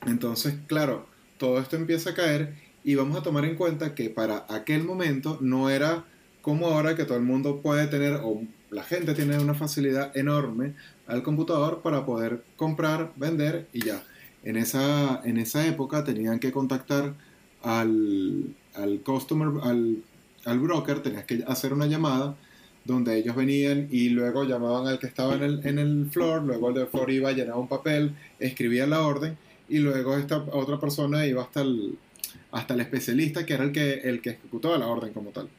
Entonces, 0.06 0.56
claro, 0.68 1.08
todo 1.38 1.60
esto 1.60 1.78
empieza 1.78 2.12
a 2.12 2.14
caer 2.14 2.56
y 2.84 2.96
vamos 2.96 3.18
a 3.18 3.24
tomar 3.24 3.46
en 3.46 3.56
cuenta 3.56 3.96
que 3.96 4.10
para 4.10 4.46
aquel 4.50 4.84
momento 4.84 5.38
no 5.42 5.70
era 5.70 6.06
como 6.42 6.68
ahora 6.68 6.96
que 6.96 7.06
todo 7.06 7.18
el 7.18 7.24
mundo 7.24 7.62
puede 7.62 7.88
tener, 7.88 8.20
o 8.22 8.44
la 8.70 8.84
gente 8.84 9.16
tiene 9.16 9.40
una 9.40 9.56
facilidad 9.56 10.16
enorme 10.16 10.76
al 11.08 11.24
computador 11.24 11.82
para 11.82 12.06
poder 12.06 12.44
comprar, 12.56 13.14
vender 13.16 13.68
y 13.74 13.86
ya. 13.86 14.04
En 14.46 14.58
esa, 14.58 15.22
en 15.26 15.38
esa 15.38 15.68
época 15.68 16.04
tenían 16.04 16.40
que 16.40 16.52
contactar 16.52 17.14
al, 17.64 18.56
al 18.76 19.00
customer, 19.02 19.50
al, 19.64 19.98
al 20.46 20.60
broker, 20.60 21.02
tenías 21.02 21.26
que 21.26 21.44
hacer 21.48 21.74
una 21.74 21.88
llamada 21.88 22.36
donde 22.86 23.18
ellos 23.18 23.36
venían 23.36 23.88
y 23.92 24.10
luego 24.10 24.44
llamaban 24.44 24.88
al 24.88 25.00
que 25.00 25.08
estaba 25.08 25.34
en 25.36 25.44
el, 25.44 25.66
en 25.66 25.80
el 25.80 26.10
floor, 26.12 26.44
luego 26.44 26.70
el 26.70 26.76
de 26.76 26.86
floor 26.86 27.12
iba, 27.12 27.32
llenaba 27.32 27.60
un 27.60 27.68
papel, 27.68 28.16
escribía 28.40 28.86
la 28.86 29.02
orden 29.02 29.36
y 29.68 29.80
luego 29.80 30.16
esta 30.16 30.38
otra 30.38 30.80
persona 30.80 31.26
iba 31.26 31.42
hasta 31.42 31.62
el, 31.62 31.98
hasta 32.52 32.76
el 32.76 32.82
especialista 32.82 33.46
que 33.46 33.56
era 33.56 33.64
el 33.64 33.72
que, 33.72 33.94
el 33.96 34.22
que 34.22 34.32
ejecutaba 34.32 34.78
la 34.78 34.88
orden 34.88 35.12
como 35.14 35.32
tal. 35.32 35.50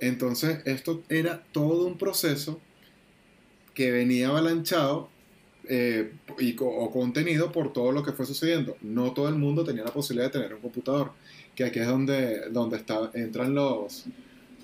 Entonces 0.00 0.60
esto 0.64 1.02
era 1.10 1.42
todo 1.52 1.86
un 1.86 1.98
proceso 1.98 2.58
que 3.74 3.90
venía 3.90 4.28
avalanchado 4.28 5.10
eh, 5.68 6.12
y, 6.38 6.56
o 6.60 6.90
contenido 6.90 7.50
por 7.50 7.72
todo 7.72 7.92
lo 7.92 8.02
que 8.02 8.12
fue 8.12 8.26
sucediendo. 8.26 8.76
No 8.82 9.12
todo 9.12 9.28
el 9.28 9.36
mundo 9.36 9.64
tenía 9.64 9.84
la 9.84 9.92
posibilidad 9.92 10.32
de 10.32 10.38
tener 10.38 10.54
un 10.54 10.60
computador, 10.60 11.12
que 11.54 11.64
aquí 11.64 11.78
es 11.78 11.86
donde, 11.86 12.50
donde 12.50 12.82
entran 13.14 13.54
los, 13.54 14.04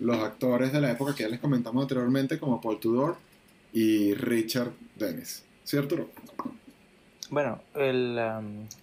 los 0.01 0.19
actores 0.19 0.73
de 0.73 0.81
la 0.81 0.91
época 0.93 1.15
que 1.15 1.23
ya 1.23 1.29
les 1.29 1.41
comentamos 1.41 1.83
anteriormente, 1.83 2.39
como 2.39 2.61
Paul 2.61 2.81
Tudor 2.81 3.17
y 3.73 4.15
Richard 4.15 4.73
Dennis. 4.97 5.45
¿Cierto? 5.65 6.11
Bueno, 7.31 7.61
el, 7.77 8.19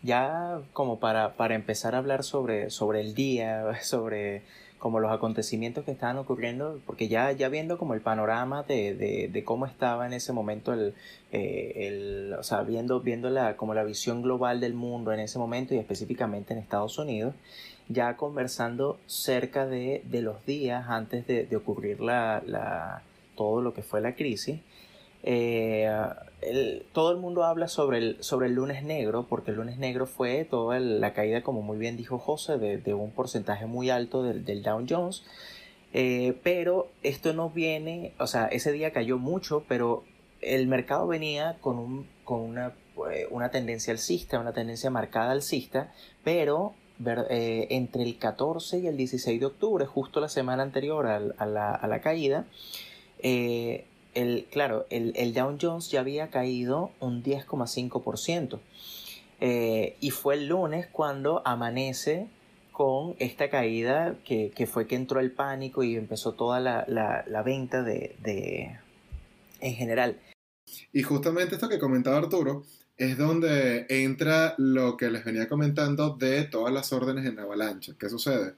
ya 0.04 0.62
como 0.72 1.00
para, 1.00 1.36
para, 1.36 1.56
empezar 1.56 1.96
a 1.96 1.98
hablar 1.98 2.24
sobre, 2.24 2.70
sobre 2.70 3.02
el 3.02 3.14
día, 3.14 3.78
sobre 3.84 4.44
como 4.88 5.02
los 5.02 5.12
acontecimientos 5.12 5.84
que 5.84 5.92
estaban 5.92 6.18
ocurriendo, 6.18 6.80
porque 6.86 7.10
ya, 7.10 7.34
ya 7.34 7.50
viendo 7.50 7.78
como 7.78 7.94
el 7.94 8.00
panorama 8.00 8.64
de, 8.64 8.96
de, 8.96 9.28
de 9.28 9.44
cómo 9.44 9.66
estaba 9.66 10.08
en 10.08 10.14
ese 10.14 10.32
momento 10.32 10.72
el, 10.72 10.94
eh, 11.34 11.74
el 11.76 12.34
o 12.40 12.42
sea, 12.42 12.62
viendo, 12.62 13.02
viendo 13.02 13.30
la, 13.30 13.58
como 13.58 13.74
la 13.74 13.84
visión 13.84 14.22
global 14.22 14.62
del 14.62 14.76
mundo 14.76 15.12
en 15.12 15.20
ese 15.20 15.40
momento 15.40 15.76
y 15.76 15.78
específicamente 15.78 16.54
en 16.54 16.60
Estados 16.60 16.98
Unidos, 17.00 17.36
ya 17.90 18.16
conversando 18.16 18.98
cerca 19.08 19.66
de, 19.66 20.04
de 20.06 20.22
los 20.22 20.46
días 20.46 20.86
antes 20.88 21.28
de, 21.28 21.46
de 21.46 21.56
ocurrir 21.58 22.00
la, 22.00 22.42
la, 22.46 23.02
todo 23.36 23.62
lo 23.62 23.74
que 23.74 23.82
fue 23.82 24.00
la 24.00 24.16
crisis, 24.16 24.62
eh, 25.24 26.84
todo 26.94 27.12
el 27.12 27.18
mundo 27.18 27.44
habla 27.44 27.68
sobre 27.68 27.98
el, 27.98 28.24
sobre 28.24 28.48
el 28.48 28.54
lunes 28.54 28.84
negro, 28.84 29.26
porque 29.28 29.52
el 29.52 29.58
lunes 29.58 29.78
negro 29.78 30.06
fue 30.06 30.46
toda 30.46 30.80
la 30.80 31.14
caída, 31.14 31.42
como 31.42 31.62
muy 31.62 31.78
bien 31.78 31.98
dijo 31.98 32.20
José, 32.20 32.58
de, 32.58 32.78
de 32.78 32.94
un 32.94 33.12
porcentaje 33.12 33.66
muy 33.66 33.90
alto 33.90 34.24
del, 34.24 34.46
del 34.46 34.62
Dow 34.64 34.86
Jones. 34.88 35.24
Eh, 35.94 36.38
pero 36.44 36.90
esto 37.02 37.34
no 37.34 37.50
viene, 37.50 38.14
o 38.20 38.28
sea, 38.28 38.46
ese 38.48 38.72
día 38.72 38.92
cayó 38.92 39.18
mucho, 39.18 39.64
pero 39.68 40.04
el 40.42 40.68
mercado 40.68 41.08
venía 41.08 41.58
con, 41.62 41.78
un, 41.80 42.08
con 42.24 42.42
una, 42.42 42.74
eh, 43.12 43.28
una 43.32 43.50
tendencia 43.50 43.92
alcista, 43.92 44.40
una 44.40 44.54
tendencia 44.54 44.90
marcada 44.90 45.32
alcista, 45.32 45.92
pero 46.24 46.74
entre 47.30 48.02
el 48.02 48.18
14 48.18 48.80
y 48.80 48.88
el 48.88 48.98
16 48.98 49.40
de 49.40 49.46
octubre, 49.46 49.86
justo 49.86 50.20
la 50.20 50.30
semana 50.30 50.64
anterior 50.64 51.06
a, 51.06 51.18
a, 51.38 51.46
la, 51.46 51.72
a 51.72 51.88
la, 51.88 52.02
caída, 52.02 52.48
claro, 54.52 54.86
el, 54.90 55.14
el, 55.16 55.34
Dow 55.34 55.58
Jones 55.60 55.90
ya 55.92 56.02
había 56.02 56.30
caído 56.30 56.92
un 57.00 57.24
10,5%. 57.24 58.60
Eh, 59.40 59.96
y 60.00 60.10
fue 60.10 60.36
el 60.36 60.48
lunes 60.48 60.88
cuando 60.92 61.42
amanece 61.46 62.28
con 62.72 63.16
esta 63.20 63.50
caída 63.50 64.16
que, 64.24 64.70
fue 64.72 64.88
que 64.88 64.96
entró 64.96 65.20
el 65.20 65.32
pánico 65.32 65.84
y 65.84 65.96
empezó 65.96 66.34
toda 66.34 66.60
la 66.60 67.44
venta 67.44 67.84
de, 67.84 68.16
de, 68.24 68.80
en 69.62 69.74
general. 69.76 70.20
Y 70.92 71.04
justamente 71.04 71.56
esto 71.56 71.70
que 71.70 71.80
comentaba 71.80 72.18
Arturo, 72.18 72.64
es 72.98 73.18
donde 73.18 73.86
entra 73.90 74.56
lo 74.58 74.98
que 74.98 75.10
les 75.10 75.24
venía 75.24 75.48
comentando 75.48 76.16
de 76.16 76.44
todas 76.46 76.74
las 76.74 76.92
órdenes 76.92 77.26
en 77.26 77.40
avalancha. 77.40 77.94
¿Qué 78.00 78.10
sucede? 78.10 78.56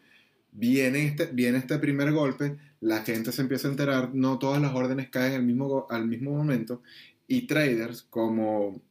Viene 0.52 1.06
este, 1.06 1.28
viene 1.28 1.60
este 1.60 1.78
primer 1.80 2.12
golpe, 2.12 2.58
la 2.82 3.04
gente 3.04 3.32
se 3.32 3.42
empieza 3.42 3.68
a 3.68 3.72
enterar, 3.72 4.14
no 4.14 4.40
todas 4.40 4.62
las 4.62 4.74
órdenes 4.74 5.10
caen 5.10 5.34
al 5.34 5.44
mismo, 5.44 5.88
al 5.90 6.08
mismo 6.08 6.32
momento, 6.32 6.82
y 7.28 7.48
traders 7.48 8.04
como 8.10 8.82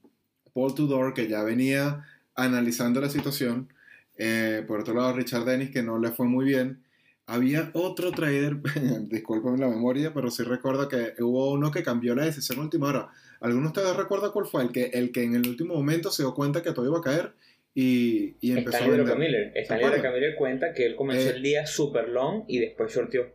Paul 0.52 0.74
Tudor, 0.74 1.14
que 1.14 1.28
ya 1.28 1.42
venía 1.42 2.06
analizando 2.34 3.00
la 3.00 3.10
situación, 3.10 3.72
eh, 4.16 4.64
por 4.66 4.80
otro 4.80 4.94
lado 4.94 5.12
Richard 5.12 5.44
Dennis, 5.44 5.70
que 5.70 5.82
no 5.82 5.98
le 5.98 6.10
fue 6.12 6.26
muy 6.26 6.44
bien, 6.44 6.82
había 7.26 7.70
otro 7.74 8.10
trader, 8.12 8.56
discúlpame 9.08 9.58
la 9.58 9.68
memoria, 9.68 10.14
pero 10.14 10.30
sí 10.30 10.42
recuerdo 10.42 10.88
que 10.88 11.14
hubo 11.20 11.52
uno 11.52 11.70
que 11.70 11.82
cambió 11.82 12.14
la 12.14 12.24
decisión 12.24 12.58
última 12.58 12.88
hora. 12.88 13.10
¿Alguno 13.40 13.64
de 13.64 13.68
ustedes 13.68 13.96
recuerda 13.96 14.30
cuál 14.30 14.46
fue? 14.46 14.62
El 14.62 14.72
que, 14.72 14.84
el 14.86 15.12
que 15.12 15.24
en 15.24 15.34
el 15.34 15.46
último 15.46 15.74
momento 15.74 16.10
se 16.10 16.22
dio 16.22 16.34
cuenta 16.34 16.62
que 16.62 16.72
todo 16.72 16.86
iba 16.86 16.98
a 16.98 17.02
caer 17.02 17.34
y, 17.80 18.34
y 18.40 18.58
empezó 18.58 18.78
Stanley 18.78 18.94
a 18.94 19.04
vender. 19.04 19.18
Miller. 19.18 19.52
Stanley 19.54 19.88
Rockamiller 19.88 20.34
cuenta 20.34 20.72
que 20.74 20.84
él 20.84 20.96
comenzó 20.96 21.28
eh, 21.28 21.36
el 21.36 21.42
día 21.44 21.64
super 21.64 22.08
long 22.08 22.42
y 22.48 22.58
después 22.58 22.92
shorteó. 22.92 23.28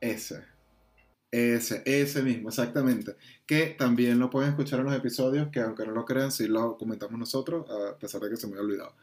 Ese. 0.00 0.44
Ese, 1.30 1.82
ese 1.84 2.22
mismo, 2.22 2.48
exactamente. 2.48 3.16
Que 3.44 3.66
también 3.66 4.18
lo 4.18 4.30
pueden 4.30 4.48
escuchar 4.48 4.80
en 4.80 4.86
los 4.86 4.94
episodios, 4.96 5.48
que 5.48 5.60
aunque 5.60 5.84
no 5.84 5.92
lo 5.92 6.06
crean, 6.06 6.32
sí 6.32 6.48
lo 6.48 6.78
comentamos 6.78 7.18
nosotros, 7.18 7.66
a 7.68 7.98
pesar 7.98 8.22
de 8.22 8.30
que 8.30 8.36
se 8.36 8.46
me 8.46 8.54
había 8.54 8.64
olvidado. 8.64 8.94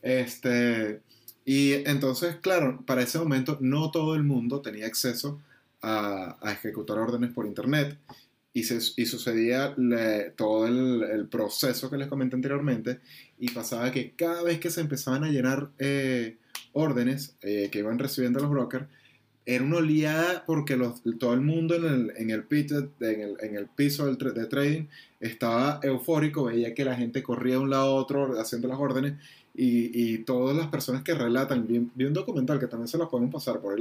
Este, 0.00 1.00
y 1.44 1.72
entonces, 1.72 2.36
claro, 2.36 2.84
para 2.86 3.02
ese 3.02 3.18
momento 3.18 3.58
no 3.60 3.90
todo 3.90 4.14
el 4.14 4.22
mundo 4.22 4.62
tenía 4.62 4.86
acceso 4.86 5.42
a, 5.82 6.38
a 6.40 6.52
ejecutar 6.52 6.98
órdenes 6.98 7.32
por 7.32 7.46
Internet 7.46 7.98
y, 8.54 8.62
se, 8.62 8.80
sucedía 8.80 9.74
todo 10.36 10.66
el, 10.66 11.26
proceso 11.28 11.90
que 11.90 11.98
les 11.98 12.06
comenté 12.06 12.36
anteriormente 12.36 13.00
y 13.38 13.50
pasaba 13.50 13.90
que 13.90 14.12
cada 14.12 14.44
vez 14.44 14.60
que 14.60 14.70
se 14.70 14.80
empezaban 14.80 15.24
a 15.24 15.28
llenar 15.28 15.70
eh, 15.78 16.36
órdenes 16.72 17.36
eh, 17.42 17.68
que 17.70 17.80
iban 17.80 17.98
recibiendo 17.98 18.38
los 18.38 18.50
brokers, 18.50 18.86
era 19.44 19.64
una 19.64 19.78
oleada 19.78 20.44
porque 20.46 20.78
todo 21.18 21.34
el 21.34 21.40
mundo 21.40 21.74
en 21.74 21.84
el, 21.84 22.12
en 22.16 22.30
el, 22.30 22.44
pit, 22.44 22.70
en 23.00 23.56
el, 23.56 23.66
piso 23.66 24.06
del, 24.06 24.16
de 24.16 24.46
trading 24.46 24.86
estaba 25.20 25.80
eufórico, 25.82 26.44
veía 26.44 26.74
que 26.74 26.84
la 26.84 26.94
gente 26.94 27.22
corría 27.22 27.54
de 27.54 27.60
un 27.60 27.70
lado 27.70 27.88
a 27.88 27.94
otro 27.94 28.40
haciendo 28.40 28.68
las 28.68 28.78
órdenes 28.78 29.14
y, 29.52 30.18
todas 30.18 30.56
las 30.56 30.68
personas 30.68 31.02
que 31.02 31.14
relatan, 31.14 31.66
vi, 31.66 32.04
un 32.04 32.12
documental 32.12 32.58
que 32.58 32.68
también 32.68 32.88
se 32.88 32.98
los 32.98 33.08
podemos 33.08 33.32
pasar, 33.32 33.60
por 33.60 33.74
ahí 33.74 33.80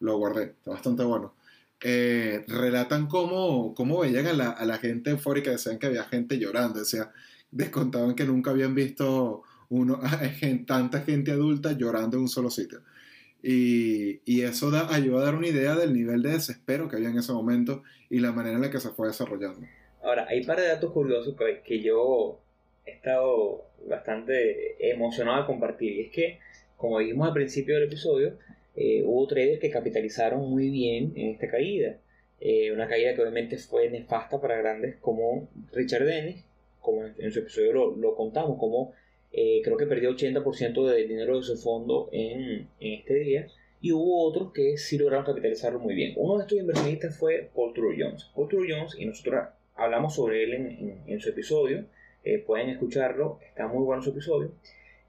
lo 0.00 0.18
guardé, 0.18 0.44
está 0.44 0.70
bastante 0.70 1.02
bueno. 1.02 1.32
Eh, 1.84 2.44
relatan 2.46 3.08
cómo, 3.08 3.74
cómo 3.74 3.98
veían 4.00 4.26
a 4.26 4.32
la, 4.64 4.78
gente 4.78 5.10
eufórica, 5.10 5.50
decían 5.50 5.78
que 5.78 5.86
había 5.86 6.04
gente 6.04 6.38
llorando, 6.38 6.78
decía, 6.78 7.10
descontaban 7.50 8.14
que 8.14 8.24
nunca 8.24 8.52
habían 8.52 8.74
visto 8.74 9.42
uno, 9.68 9.98
tanta 10.66 11.00
gente 11.00 11.32
adulta 11.32 11.72
llorando 11.72 12.16
en 12.16 12.22
un 12.22 12.28
solo 12.28 12.50
sitio. 12.50 12.82
Y, 13.42 14.20
y 14.24 14.42
eso 14.42 14.70
da, 14.70 14.94
ayuda 14.94 15.22
a 15.22 15.24
dar 15.24 15.34
una 15.34 15.48
idea 15.48 15.74
del 15.74 15.92
nivel 15.92 16.22
de 16.22 16.30
desespero 16.30 16.88
que 16.88 16.96
había 16.96 17.08
en 17.08 17.18
ese 17.18 17.32
momento 17.32 17.82
y 18.08 18.20
la 18.20 18.30
manera 18.30 18.54
en 18.54 18.62
la 18.62 18.70
que 18.70 18.78
se 18.78 18.90
fue 18.90 19.08
desarrollando. 19.08 19.66
Ahora, 20.04 20.26
hay 20.28 20.40
un 20.40 20.46
par 20.46 20.60
de 20.60 20.68
datos 20.68 20.92
curiosos 20.92 21.34
que, 21.36 21.62
que 21.64 21.82
yo 21.82 22.38
he 22.86 22.92
estado 22.92 23.64
bastante 23.88 24.76
emocionado 24.90 25.40
de 25.40 25.46
compartir. 25.46 25.92
Y 25.92 26.00
es 26.02 26.12
que, 26.12 26.38
como 26.76 27.00
dijimos 27.00 27.26
al 27.26 27.34
principio 27.34 27.74
del 27.74 27.84
episodio, 27.84 28.38
eh, 28.76 29.02
hubo 29.04 29.26
traders 29.26 29.60
que 29.60 29.70
capitalizaron 29.70 30.48
muy 30.48 30.70
bien 30.70 31.12
en 31.16 31.30
esta 31.30 31.48
caída. 31.48 31.98
Eh, 32.40 32.72
una 32.72 32.88
caída 32.88 33.14
que 33.14 33.20
obviamente 33.20 33.56
fue 33.58 33.88
nefasta 33.90 34.40
para 34.40 34.56
grandes 34.56 34.96
como 34.96 35.48
Richard 35.72 36.04
Dennis, 36.04 36.44
como 36.80 37.04
en, 37.04 37.30
su 37.30 37.38
episodio 37.38 37.72
lo, 37.72 37.96
lo 37.96 38.16
contamos, 38.16 38.58
como 38.58 38.92
eh, 39.32 39.60
creo 39.62 39.76
que 39.76 39.86
perdió 39.86 40.10
80% 40.10 40.86
del 40.88 41.08
dinero 41.08 41.36
de 41.36 41.44
su 41.44 41.56
fondo 41.56 42.08
en, 42.12 42.68
en, 42.80 42.92
este 42.98 43.14
día. 43.14 43.46
Y 43.80 43.92
hubo 43.92 44.24
otros 44.24 44.52
que 44.52 44.76
sí 44.78 44.98
lograron 44.98 45.24
capitalizarlo 45.24 45.78
muy 45.78 45.94
bien. 45.94 46.14
Uno 46.16 46.36
de 46.36 46.42
estos 46.42 46.58
inversionistas 46.58 47.16
fue 47.16 47.50
Paul 47.54 47.72
True 47.74 47.96
Jones. 47.98 48.30
Paul 48.34 48.48
True 48.48 48.66
Jones, 48.68 48.94
y 48.98 49.06
nosotros 49.06 49.48
hablamos 49.74 50.14
sobre 50.14 50.44
él 50.44 50.54
en, 50.54 50.66
en, 50.66 51.02
en 51.06 51.20
su 51.20 51.30
episodio, 51.30 51.86
eh, 52.24 52.38
pueden 52.38 52.68
escucharlo, 52.68 53.40
está 53.48 53.66
muy 53.66 53.84
bueno 53.84 54.02
su 54.02 54.10
episodio. 54.10 54.52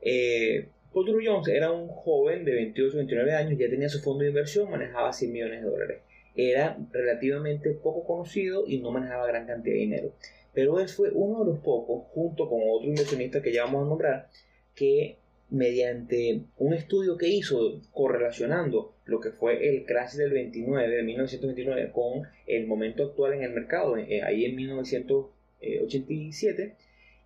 Eh, 0.02 0.68
Drew 0.94 1.20
Jones 1.24 1.48
era 1.48 1.72
un 1.72 1.88
joven 1.88 2.46
de 2.46 2.54
28 2.54 2.98
29 2.98 3.34
años, 3.34 3.58
ya 3.58 3.70
tenía 3.70 3.90
su 3.90 4.02
fondo 4.02 4.24
de 4.24 4.30
inversión, 4.30 4.70
manejaba 4.70 5.12
100 5.12 5.32
millones 5.32 5.64
de 5.64 5.70
dólares. 5.70 6.02
Era 6.36 6.78
relativamente 6.92 7.72
poco 7.72 8.06
conocido 8.06 8.66
y 8.68 8.80
no 8.80 8.92
manejaba 8.92 9.26
gran 9.28 9.48
cantidad 9.48 9.74
de 9.74 9.80
dinero. 9.80 10.12
Pero 10.54 10.80
él 10.80 10.88
fue 10.88 11.10
uno 11.12 11.40
de 11.40 11.46
los 11.52 11.60
pocos, 11.60 12.06
junto 12.14 12.48
con 12.48 12.62
otro 12.62 12.88
inversionista 12.88 13.42
que 13.42 13.52
ya 13.52 13.66
vamos 13.66 13.86
a 13.86 13.90
nombrar, 13.90 14.30
que 14.76 15.18
mediante 15.50 16.44
un 16.58 16.74
estudio 16.74 17.18
que 17.18 17.28
hizo 17.28 17.82
correlacionando 17.92 18.94
lo 19.06 19.20
que 19.20 19.32
fue 19.32 19.68
el 19.70 19.84
crash 19.86 20.14
del 20.14 20.32
29, 20.32 20.96
de 20.96 21.04
1929, 21.04 21.92
con 21.92 22.24
el 22.48 22.66
momento 22.68 23.04
actual 23.04 23.34
en 23.34 23.44
el 23.44 23.52
mercado, 23.52 23.98
eh, 23.98 24.22
ahí 24.24 24.46
en 24.46 24.56
1987, 24.56 26.78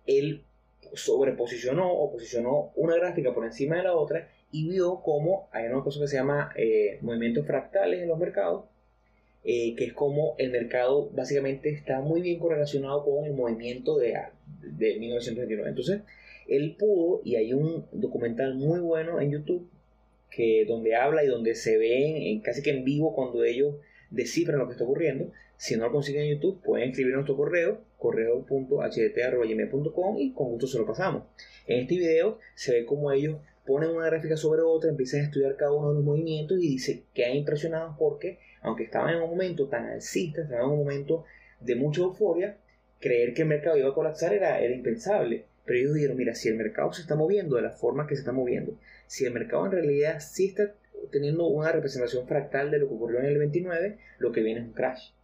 él 0.06 0.42
sobreposicionó 0.94 1.92
o 1.92 2.10
posicionó 2.10 2.72
una 2.76 2.96
gráfica 2.96 3.34
por 3.34 3.44
encima 3.44 3.76
de 3.76 3.84
la 3.84 3.94
otra 3.94 4.28
y 4.50 4.68
vio 4.68 5.02
cómo 5.02 5.48
hay 5.52 5.66
una 5.66 5.82
cosa 5.82 6.00
que 6.00 6.08
se 6.08 6.16
llama 6.16 6.52
eh, 6.56 6.98
movimientos 7.02 7.46
fractales 7.46 8.00
en 8.00 8.08
los 8.08 8.18
mercados 8.18 8.64
eh, 9.44 9.74
que 9.76 9.84
es 9.84 9.92
como 9.92 10.34
el 10.38 10.50
mercado 10.50 11.10
básicamente 11.10 11.70
está 11.70 12.00
muy 12.00 12.20
bien 12.20 12.38
correlacionado 12.38 13.04
con 13.04 13.24
el 13.24 13.32
movimiento 13.32 13.96
de, 13.96 14.14
de 14.60 14.98
1929. 14.98 15.70
Entonces, 15.70 16.02
él 16.48 16.76
pudo, 16.78 17.22
y 17.24 17.36
hay 17.36 17.52
un 17.52 17.86
documental 17.92 18.56
muy 18.56 18.80
bueno 18.80 19.20
en 19.20 19.30
YouTube, 19.30 19.68
que 20.30 20.64
donde 20.66 20.96
habla 20.96 21.24
y 21.24 21.28
donde 21.28 21.54
se 21.54 21.78
ven 21.78 22.16
en, 22.16 22.40
casi 22.40 22.62
que 22.62 22.70
en 22.70 22.84
vivo 22.84 23.14
cuando 23.14 23.44
ellos 23.44 23.76
descifran 24.10 24.58
lo 24.58 24.66
que 24.66 24.72
está 24.72 24.84
ocurriendo. 24.84 25.30
Si 25.58 25.76
no 25.76 25.84
lo 25.86 25.92
consiguen 25.92 26.22
en 26.22 26.36
YouTube, 26.36 26.62
pueden 26.62 26.90
escribir 26.90 27.14
nuestro 27.14 27.36
correo, 27.36 27.80
correo.htt.gmail.com 27.98 30.18
y 30.18 30.32
con 30.32 30.50
gusto 30.50 30.68
se 30.68 30.78
lo 30.78 30.86
pasamos. 30.86 31.24
En 31.66 31.80
este 31.80 31.96
video 31.96 32.38
se 32.54 32.70
ve 32.72 32.86
como 32.86 33.10
ellos 33.10 33.40
ponen 33.66 33.90
una 33.90 34.06
gráfica 34.06 34.36
sobre 34.36 34.62
otra, 34.62 34.88
empiezan 34.88 35.22
a 35.22 35.24
estudiar 35.24 35.56
cada 35.56 35.72
uno 35.72 35.88
de 35.88 35.96
los 35.96 36.04
movimientos 36.04 36.58
y 36.58 36.68
dice 36.68 37.02
que 37.12 37.24
han 37.24 37.34
impresionados 37.34 37.96
porque, 37.98 38.38
aunque 38.62 38.84
estaban 38.84 39.16
en 39.16 39.20
un 39.20 39.30
momento 39.30 39.66
tan 39.66 39.86
alcista, 39.86 40.42
estaban 40.42 40.66
en 40.66 40.70
un 40.70 40.78
momento 40.78 41.24
de 41.60 41.74
mucha 41.74 42.02
euforia, 42.02 42.56
creer 43.00 43.34
que 43.34 43.42
el 43.42 43.48
mercado 43.48 43.76
iba 43.76 43.88
a 43.88 43.94
colapsar 43.94 44.32
era, 44.32 44.60
era 44.60 44.72
impensable. 44.72 45.46
Pero 45.64 45.80
ellos 45.80 45.94
dijeron, 45.94 46.16
mira, 46.16 46.36
si 46.36 46.48
el 46.48 46.54
mercado 46.54 46.92
se 46.92 47.02
está 47.02 47.16
moviendo 47.16 47.56
de 47.56 47.62
la 47.62 47.72
forma 47.72 48.06
que 48.06 48.14
se 48.14 48.20
está 48.20 48.30
moviendo, 48.30 48.78
si 49.08 49.24
el 49.24 49.32
mercado 49.32 49.66
en 49.66 49.72
realidad 49.72 50.20
sí 50.20 50.46
está 50.46 50.72
teniendo 51.10 51.48
una 51.48 51.72
representación 51.72 52.28
fractal 52.28 52.70
de 52.70 52.78
lo 52.78 52.86
que 52.86 52.94
ocurrió 52.94 53.18
en 53.18 53.26
el 53.26 53.38
29, 53.38 53.98
lo 54.18 54.30
que 54.30 54.42
viene 54.42 54.60
es 54.60 54.66
un 54.66 54.72
crash. 54.72 55.17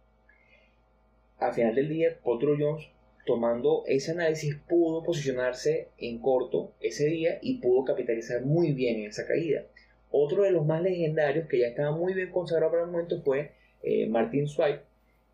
Al 1.45 1.53
final 1.53 1.75
del 1.75 1.89
día, 1.89 2.17
Paul 2.23 2.39
Jones 2.59 2.87
tomando 3.23 3.83
ese 3.85 4.13
análisis 4.13 4.55
pudo 4.67 5.03
posicionarse 5.03 5.89
en 5.99 6.17
corto 6.17 6.73
ese 6.81 7.05
día 7.05 7.37
y 7.39 7.59
pudo 7.59 7.85
capitalizar 7.85 8.43
muy 8.43 8.71
bien 8.71 8.95
en 8.97 9.09
esa 9.09 9.27
caída. 9.27 9.63
Otro 10.09 10.41
de 10.41 10.49
los 10.49 10.65
más 10.65 10.81
legendarios 10.81 11.47
que 11.47 11.59
ya 11.59 11.67
estaba 11.67 11.95
muy 11.95 12.15
bien 12.15 12.31
consagrado 12.31 12.71
para 12.71 12.83
el 12.85 12.89
momento 12.89 13.21
fue 13.21 13.51
eh, 13.83 14.07
Martin 14.07 14.47
Swipe, 14.47 14.81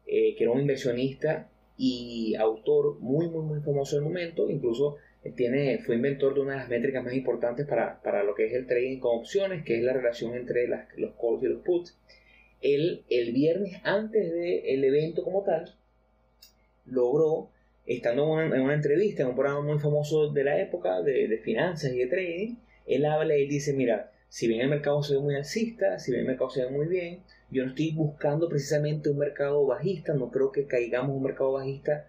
eh, 0.05 0.35
que 0.35 0.43
era 0.43 0.51
un 0.51 0.59
inversionista 0.59 1.49
y 1.77 2.35
autor 2.35 2.99
muy 2.99 3.29
muy 3.29 3.43
muy 3.43 3.61
famoso 3.61 3.95
del 3.95 4.03
momento, 4.03 4.49
incluso 4.49 4.97
eh, 5.23 5.31
tiene, 5.33 5.77
fue 5.79 5.95
inventor 5.95 6.33
de 6.33 6.41
una 6.41 6.53
de 6.53 6.59
las 6.59 6.69
métricas 6.69 7.05
más 7.05 7.13
importantes 7.13 7.65
para, 7.65 8.01
para 8.01 8.23
lo 8.23 8.35
que 8.35 8.47
es 8.47 8.53
el 8.53 8.67
trading 8.67 8.99
con 8.99 9.19
opciones, 9.19 9.63
que 9.63 9.77
es 9.77 9.83
la 9.83 9.93
relación 9.93 10.35
entre 10.35 10.67
las, 10.67 10.89
los 10.97 11.13
calls 11.15 11.41
y 11.41 11.47
los 11.47 11.61
puts. 11.61 11.97
Él, 12.61 13.05
el 13.09 13.31
viernes 13.31 13.79
antes 13.85 14.29
del 14.33 14.83
evento 14.83 15.23
como 15.23 15.43
tal, 15.43 15.73
logró 16.85 17.49
estando 17.85 18.41
en 18.41 18.61
una, 18.61 18.73
entrevista 18.73 19.23
en 19.23 19.29
un 19.29 19.35
programa 19.35 19.61
muy 19.61 19.79
famoso 19.79 20.31
de 20.31 20.43
la 20.43 20.61
época 20.61 21.01
de, 21.01 21.39
finanzas 21.43 21.91
y 21.93 21.99
de 21.99 22.07
trading, 22.07 22.55
él 22.85 23.05
habla 23.05 23.35
y 23.37 23.47
dice, 23.47 23.73
mira, 23.73 24.11
si 24.29 24.47
bien 24.47 24.61
el 24.61 24.69
mercado 24.69 25.03
se 25.03 25.15
ve 25.15 25.19
muy 25.19 25.35
alcista, 25.35 25.99
si 25.99 26.11
bien 26.11 26.21
el 26.21 26.27
mercado 26.27 26.49
se 26.49 26.63
ve 26.63 26.69
muy 26.69 26.87
bien, 26.87 27.19
yo 27.49 27.63
no 27.63 27.69
estoy 27.69 27.91
buscando 27.91 28.47
precisamente 28.47 29.09
un 29.09 29.17
mercado 29.17 29.65
bajista, 29.65 30.13
no 30.13 30.31
creo 30.31 30.51
que 30.51 30.67
caigamos 30.67 31.15
un 31.15 31.23
mercado 31.23 31.53
bajista 31.53 32.07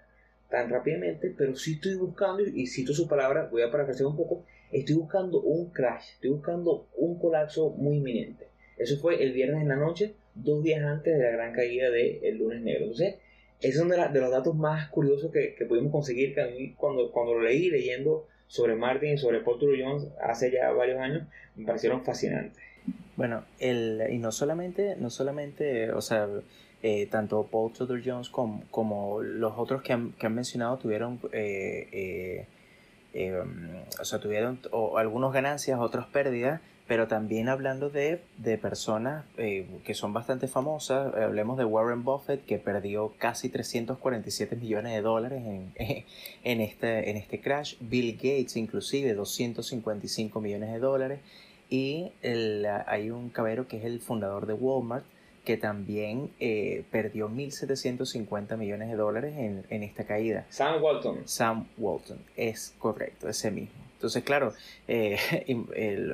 tan 0.51 0.71
rápidamente, 0.71 1.35
pero 1.37 1.57
sí 1.57 1.75
estoy 1.75 1.97
buscando, 1.97 2.43
y 2.43 2.67
cito 2.67 2.93
su 2.93 3.09
palabra, 3.09 3.49
voy 3.51 3.63
a 3.63 3.71
parafrasear 3.71 4.07
un 4.07 4.17
poco, 4.17 4.45
estoy 4.71 4.95
buscando 4.97 5.41
un 5.41 5.71
crash, 5.71 6.13
estoy 6.15 6.31
buscando 6.31 6.87
un 6.97 7.19
colapso 7.19 7.71
muy 7.71 7.97
inminente. 7.97 8.47
Eso 8.77 8.99
fue 8.99 9.23
el 9.23 9.33
viernes 9.33 9.63
en 9.63 9.69
la 9.69 9.77
noche, 9.77 10.15
dos 10.35 10.63
días 10.63 10.83
antes 10.83 11.17
de 11.17 11.25
la 11.25 11.31
gran 11.31 11.53
caída 11.53 11.91
del 11.91 12.37
lunes 12.39 12.63
negro. 12.63 12.85
Entonces, 12.85 13.17
es 13.62 13.79
uno 13.79 13.94
de, 13.94 14.20
los 14.20 14.31
datos 14.31 14.55
más 14.55 14.88
curiosos 14.90 15.31
que, 15.33 15.55
pudimos 15.66 15.92
conseguir, 15.92 16.35
que 16.35 16.42
a 16.42 16.46
mí 16.48 16.75
cuando, 16.75 17.11
cuando 17.12 17.35
lo 17.35 17.42
leí 17.42 17.70
leyendo 17.70 18.27
sobre 18.48 18.75
Martin 18.75 19.14
y 19.14 19.18
sobre 19.18 19.40
Paul 19.40 19.59
Tudor 19.59 19.77
Jones 19.81 20.09
hace 20.20 20.51
ya 20.51 20.70
varios 20.72 21.01
años, 21.01 21.27
me 21.57 21.64
parecieron 21.64 22.05
fascinantes. 22.05 22.62
Bueno, 23.16 23.44
el, 23.61 24.03
y 24.11 24.18
no 24.18 24.33
solamente, 24.33 24.96
no 24.96 25.11
solamente, 25.11 25.92
o 25.92 26.01
sea, 26.01 26.29
eh, 26.83 27.07
tanto 27.07 27.44
Paul 27.44 27.72
Tudor 27.72 28.03
Jones 28.05 28.29
como, 28.29 28.64
como 28.70 29.22
los 29.22 29.53
otros 29.57 29.83
que 29.83 29.92
han, 29.92 30.12
que 30.12 30.27
han 30.27 30.35
mencionado 30.35 30.79
tuvieron, 30.79 31.20
eh, 31.33 32.46
eh, 33.14 33.42
o 34.01 34.05
sea, 34.05 34.18
tuvieron 34.18 34.59
algunas 34.96 35.33
ganancias, 35.33 35.79
otras 35.79 36.07
pérdidas, 36.07 36.61
pero 36.93 37.09
también 37.09 37.49
hablando 37.49 37.89
de, 37.89 38.21
de 38.37 38.59
personas 38.59 39.25
eh, 39.39 39.67
que 39.83 39.95
son 39.95 40.13
bastante 40.13 40.47
famosas, 40.47 41.15
eh, 41.17 41.23
hablemos 41.23 41.57
de 41.57 41.65
Warren 41.65 42.05
Buffett 42.05 42.45
que 42.45 42.59
perdió 42.59 43.15
casi 43.17 43.49
347 43.49 44.57
millones 44.57 44.93
de 44.93 45.01
dólares 45.01 45.43
en, 45.43 45.73
en, 46.45 46.61
este, 46.61 47.09
en 47.09 47.17
este 47.17 47.41
crash, 47.41 47.77
Bill 47.81 48.13
Gates 48.17 48.59
inclusive 48.59 49.15
255 49.15 50.39
millones 50.43 50.71
de 50.71 50.79
dólares 50.81 51.21
y 51.71 52.13
el, 52.21 52.67
hay 52.87 53.11
un 53.11 53.31
cabero 53.31 53.67
que 53.67 53.79
es 53.79 53.87
el 53.87 54.01
fundador 54.01 54.45
de 54.45 54.53
Walmart 54.53 55.07
que 55.47 55.57
también 55.57 56.31
eh, 56.41 56.85
perdió 56.91 57.31
1.750 57.31 58.59
millones 58.59 58.91
de 58.91 58.97
dólares 58.97 59.35
en, 59.39 59.65
en 59.71 59.83
esta 59.83 60.05
caída. 60.05 60.45
Sam 60.51 60.83
Walton. 60.83 61.23
Sam 61.25 61.69
Walton, 61.79 62.19
es 62.37 62.75
correcto, 62.79 63.31
ese 63.31 63.51
mismo. 63.51 63.82
Entonces, 64.03 64.25
claro, 64.25 64.53
eh, 64.88 65.17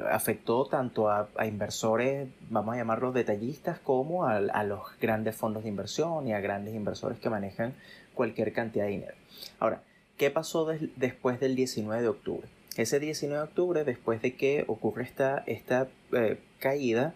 afectó 0.10 0.66
tanto 0.66 1.08
a, 1.08 1.26
inversores, 1.46 2.28
vamos 2.50 2.74
a 2.74 2.76
llamarlos 2.76 3.14
detallistas, 3.14 3.78
como 3.78 4.26
a, 4.26 4.40
los 4.62 4.80
grandes 5.00 5.34
fondos 5.34 5.62
de 5.62 5.70
inversión 5.70 6.28
y 6.28 6.34
a 6.34 6.40
grandes 6.40 6.74
inversores 6.74 7.18
que 7.18 7.30
manejan 7.30 7.72
cualquier 8.12 8.52
cantidad 8.52 8.84
de 8.84 8.90
dinero. 8.90 9.14
Ahora, 9.58 9.80
¿qué 10.18 10.30
pasó 10.30 10.66
después 10.96 11.40
del 11.40 11.56
19 11.56 12.02
de 12.02 12.08
octubre? 12.08 12.46
Ese 12.76 13.00
19 13.00 13.38
de 13.38 13.48
octubre, 13.48 13.84
después 13.84 14.20
de 14.20 14.36
que 14.36 14.64
ocurre 14.66 15.04
esta, 15.04 15.42
esta 15.46 15.88
eh, 16.12 16.38
caída, 16.58 17.14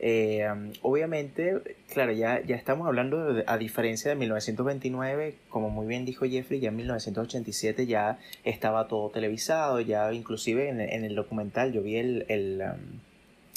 eh, 0.00 0.46
obviamente, 0.82 1.76
claro, 1.92 2.12
ya, 2.12 2.42
ya 2.42 2.56
estamos 2.56 2.86
hablando, 2.86 3.42
a 3.46 3.58
diferencia 3.58 4.10
de 4.10 4.16
1929, 4.16 5.34
como 5.48 5.70
muy 5.70 5.86
bien 5.86 6.04
dijo 6.04 6.26
Jeffrey, 6.26 6.60
ya 6.60 6.68
en 6.68 6.76
1987 6.76 7.86
ya 7.86 8.18
estaba 8.44 8.88
todo 8.88 9.10
televisado, 9.10 9.80
ya 9.80 10.12
inclusive 10.12 10.68
en, 10.68 10.80
el 10.80 11.14
documental, 11.14 11.72
yo 11.72 11.82
vi 11.82 11.96
el, 11.96 12.26
el, 12.28 12.62
um, 12.62 13.00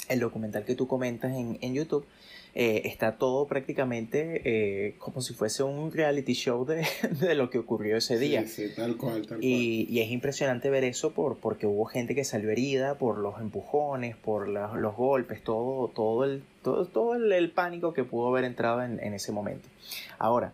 el 0.08 0.20
documental 0.20 0.64
que 0.64 0.74
tú 0.74 0.86
comentas 0.86 1.32
en, 1.32 1.58
en 1.60 1.74
YouTube, 1.74 2.06
eh, 2.60 2.88
está 2.88 3.18
todo 3.18 3.46
prácticamente 3.46 4.42
eh, 4.44 4.96
como 4.98 5.20
si 5.20 5.32
fuese 5.32 5.62
un 5.62 5.92
reality 5.92 6.32
show 6.32 6.66
de, 6.66 6.84
de 7.20 7.36
lo 7.36 7.50
que 7.50 7.58
ocurrió 7.58 7.96
ese 7.96 8.18
día. 8.18 8.48
Sí, 8.48 8.74
tal 8.74 8.96
cual, 8.96 9.28
tal 9.28 9.38
y, 9.40 9.84
cual. 9.84 9.96
Y 9.96 10.00
es 10.00 10.10
impresionante 10.10 10.68
ver 10.68 10.82
eso 10.82 11.12
por, 11.12 11.36
porque 11.36 11.68
hubo 11.68 11.84
gente 11.84 12.16
que 12.16 12.24
salió 12.24 12.50
herida 12.50 12.98
por 12.98 13.18
los 13.18 13.40
empujones, 13.40 14.16
por 14.16 14.48
los 14.48 14.96
golpes, 14.96 15.44
todo, 15.44 15.86
todo, 15.86 16.24
el, 16.24 16.42
todo, 16.64 16.84
todo 16.86 17.14
el, 17.14 17.50
pánico 17.52 17.94
que 17.94 18.02
pudo 18.02 18.26
haber 18.26 18.42
entrado 18.42 18.82
en, 18.82 18.98
en 19.04 19.14
ese 19.14 19.30
momento. 19.30 19.68
Ahora, 20.18 20.52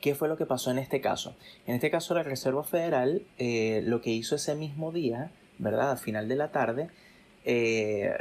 ¿Qué 0.00 0.14
fue 0.14 0.28
lo 0.28 0.36
que 0.36 0.46
pasó 0.46 0.70
en 0.70 0.78
este 0.78 1.00
caso? 1.00 1.36
En 1.66 1.74
este 1.74 1.90
caso 1.90 2.14
la 2.14 2.22
Reserva 2.22 2.62
Federal 2.62 3.22
eh, 3.36 3.82
lo 3.84 4.00
que 4.00 4.10
hizo 4.10 4.36
ese 4.36 4.54
mismo 4.54 4.92
día, 4.92 5.32
¿verdad? 5.58 5.90
Al 5.90 5.98
final 5.98 6.28
de 6.28 6.36
la 6.36 6.52
tarde, 6.52 6.88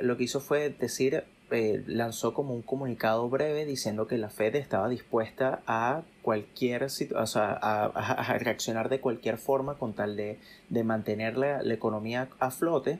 lo 0.01 0.17
que 0.17 0.23
hizo 0.23 0.39
fue 0.39 0.71
decir, 0.71 1.23
eh, 1.49 1.83
lanzó 1.87 2.33
como 2.33 2.53
un 2.53 2.61
comunicado 2.61 3.29
breve 3.29 3.65
diciendo 3.65 4.05
que 4.05 4.17
la 4.17 4.29
Fed 4.29 4.55
estaba 4.55 4.89
dispuesta 4.89 5.61
a 5.65 6.03
cualquier 6.21 6.83
o 6.83 7.27
sea, 7.27 7.51
a, 7.53 8.37
reaccionar 8.39 8.89
de 8.89 8.99
cualquier 8.99 9.37
forma 9.37 9.75
con 9.75 9.93
tal 9.93 10.17
de, 10.17 10.39
de 10.69 10.83
mantener 10.83 11.37
la, 11.37 11.61
economía 11.73 12.27
a 12.39 12.51
flote. 12.51 12.99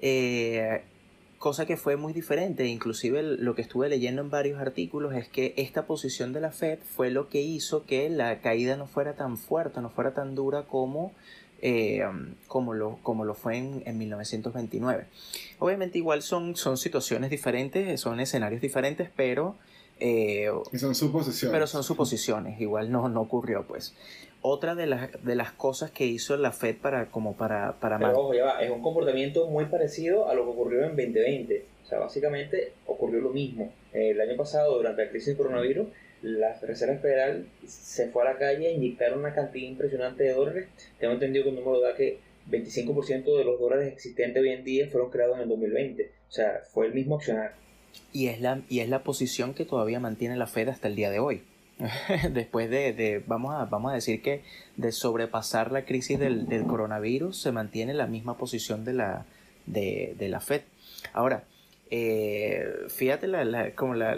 Eh, 0.00 0.82
cosa 1.38 1.64
que 1.64 1.76
fue 1.76 1.96
muy 1.96 2.12
diferente, 2.12 2.66
inclusive 2.66 3.22
lo 3.22 3.54
que 3.54 3.62
estuve 3.62 3.88
leyendo 3.88 4.20
en 4.20 4.30
varios 4.30 4.60
artículos 4.60 5.14
es 5.14 5.28
que 5.28 5.54
esta 5.56 5.86
posición 5.86 6.32
de 6.32 6.40
la 6.40 6.50
Fed 6.50 6.80
fue 6.80 7.10
lo 7.10 7.28
que 7.28 7.40
hizo 7.40 7.86
que 7.86 8.10
la 8.10 8.40
caída 8.40 8.76
no 8.76 8.86
fuera 8.86 9.14
tan 9.14 9.38
fuerte, 9.38 9.80
no 9.80 9.90
fuera 9.90 10.12
tan 10.12 10.34
dura 10.34 10.64
como 10.64 11.12
eh, 11.62 12.02
como, 12.48 12.74
lo, 12.74 12.98
como 13.02 13.24
lo 13.24 13.34
fue 13.34 13.56
en, 13.56 13.82
en, 13.84 13.98
1929. 13.98 15.04
Obviamente 15.58 15.98
igual 15.98 16.22
son, 16.22 16.56
son 16.56 16.76
situaciones 16.76 17.30
diferentes, 17.30 18.00
son 18.00 18.20
escenarios 18.20 18.60
diferentes, 18.60 19.10
pero... 19.14 19.56
Eh, 19.98 20.48
son 20.78 20.94
suposiciones. 20.94 21.52
Pero 21.52 21.66
son 21.66 21.84
suposiciones, 21.84 22.58
igual 22.60 22.90
no, 22.90 23.08
no 23.10 23.20
ocurrió 23.20 23.66
pues. 23.66 23.94
Otra 24.40 24.74
de 24.74 24.86
las, 24.86 25.22
de 25.22 25.34
las 25.34 25.52
cosas 25.52 25.90
que 25.90 26.06
hizo 26.06 26.34
la 26.38 26.52
Fed 26.52 26.76
para 26.76 27.10
como 27.10 27.36
para... 27.36 27.72
para 27.72 27.98
pero 27.98 28.32
es 28.32 28.70
un 28.70 28.80
comportamiento 28.80 29.46
muy 29.48 29.66
parecido 29.66 30.28
a 30.28 30.34
lo 30.34 30.44
que 30.44 30.50
ocurrió 30.50 30.84
en 30.84 30.96
2020. 30.96 31.66
O 31.84 31.86
sea, 31.86 31.98
básicamente 31.98 32.72
ocurrió 32.86 33.20
lo 33.20 33.30
mismo. 33.30 33.70
El 33.92 34.18
año 34.18 34.36
pasado, 34.36 34.78
durante 34.78 35.04
la 35.04 35.10
crisis 35.10 35.28
del 35.28 35.36
coronavirus, 35.36 35.88
la 36.22 36.58
Reserva 36.60 36.96
Federal 36.96 37.46
se 37.66 38.08
fue 38.08 38.22
a 38.22 38.32
la 38.32 38.38
calle 38.38 38.68
a 38.68 38.72
inyectar 38.72 39.16
una 39.16 39.34
cantidad 39.34 39.68
impresionante 39.68 40.24
de 40.24 40.32
dólares. 40.32 40.68
Tengo 40.98 41.14
entendido 41.14 41.44
que 41.44 41.50
el 41.50 41.56
número 41.56 41.80
da 41.80 41.94
que 41.94 42.18
25% 42.50 43.36
de 43.38 43.44
los 43.44 43.58
dólares 43.58 43.92
existentes 43.92 44.42
hoy 44.42 44.50
en 44.50 44.64
día 44.64 44.88
fueron 44.88 45.10
creados 45.10 45.36
en 45.36 45.42
el 45.42 45.48
2020. 45.48 46.10
O 46.28 46.32
sea, 46.32 46.60
fue 46.72 46.86
el 46.86 46.94
mismo 46.94 47.16
accionar. 47.16 47.54
Y 48.12 48.28
es 48.28 48.40
la, 48.40 48.62
y 48.68 48.80
es 48.80 48.88
la 48.88 49.02
posición 49.02 49.54
que 49.54 49.64
todavía 49.64 50.00
mantiene 50.00 50.36
la 50.36 50.46
Fed 50.46 50.68
hasta 50.68 50.88
el 50.88 50.96
día 50.96 51.10
de 51.10 51.18
hoy. 51.18 51.42
Después 52.32 52.68
de, 52.68 52.92
de, 52.92 53.22
vamos, 53.26 53.54
a, 53.54 53.64
vamos 53.64 53.92
a 53.92 53.94
decir 53.94 54.22
que 54.22 54.42
de 54.76 54.92
sobrepasar 54.92 55.72
la 55.72 55.84
crisis 55.84 56.18
del, 56.18 56.46
del 56.46 56.66
coronavirus, 56.66 57.40
se 57.40 57.52
mantiene 57.52 57.94
la 57.94 58.06
misma 58.06 58.36
posición 58.36 58.84
de 58.84 58.92
la, 58.92 59.26
de, 59.66 60.14
de 60.18 60.28
la 60.28 60.40
Fed. 60.40 60.62
Ahora, 61.12 61.44
eh, 61.90 62.86
fíjate 62.88 63.26
la, 63.26 63.72
como 63.74 63.94
la, 63.94 64.14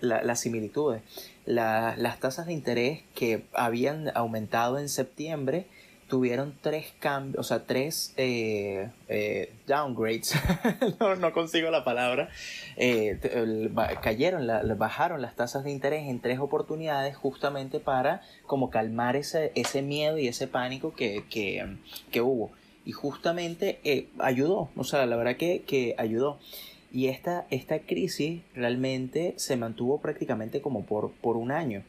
las 0.00 0.40
similitudes. 0.40 1.02
las 1.44 2.20
tasas 2.20 2.46
de 2.46 2.52
interés 2.52 3.02
que 3.14 3.44
habían 3.52 4.10
aumentado 4.14 4.78
en 4.78 4.88
septiembre 4.88 5.66
tuvieron 6.08 6.54
tres 6.60 6.92
cambios, 7.00 7.44
o 7.44 7.48
sea, 7.48 7.64
tres 7.64 8.12
eh, 8.16 8.90
eh, 9.08 9.52
downgrades, 9.66 10.34
no, 11.20 11.32
consigo 11.32 11.70
la 11.70 11.84
palabra, 11.84 12.28
eh, 12.76 13.18
cayeron, 14.02 14.46
bajaron 14.78 15.20
las 15.20 15.34
tasas 15.34 15.64
de 15.64 15.72
interés 15.72 16.08
en 16.08 16.20
tres 16.20 16.38
oportunidades 16.38 17.16
justamente 17.16 17.80
para 17.80 18.22
como 18.46 18.70
calmar 18.70 19.16
ese, 19.16 19.52
ese 19.54 19.82
miedo 19.82 20.18
y 20.18 20.28
ese 20.28 20.46
pánico 20.46 20.94
que, 20.94 21.24
que, 21.28 22.20
hubo. 22.20 22.52
Y 22.84 22.92
justamente 22.92 24.08
ayudó, 24.18 24.70
o 24.76 24.84
sea, 24.84 25.06
la 25.06 25.16
verdad 25.16 25.36
que, 25.36 25.62
que 25.62 25.96
ayudó. 25.98 26.38
Y 26.96 27.08
esta, 27.08 27.46
esta 27.50 27.80
crisis 27.80 28.40
realmente 28.54 29.34
se 29.36 29.58
mantuvo 29.58 30.00
prácticamente 30.00 30.62
como 30.62 30.86
por, 30.86 31.12
por 31.12 31.36
un 31.36 31.50
año, 31.50 31.82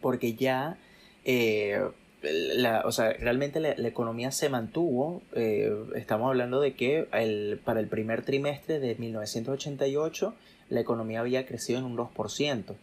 porque 0.00 0.34
ya 0.34 0.78
la, 2.22 2.82
o 2.84 2.90
sea, 2.90 3.12
realmente 3.12 3.60
la, 3.60 3.70
economía 3.86 4.32
se 4.32 4.48
mantuvo. 4.48 5.22
Eh, 5.36 5.72
estamos 5.94 6.26
hablando 6.26 6.60
de 6.60 6.74
que 6.74 7.06
el, 7.12 7.60
para 7.64 7.78
el 7.78 7.86
primer 7.86 8.22
trimestre 8.24 8.80
de 8.80 8.96
1988 8.96 10.34
la 10.70 10.80
economía 10.80 11.20
había 11.20 11.46
crecido 11.46 11.78
en 11.78 11.84
un 11.84 11.96
2% 11.96 12.74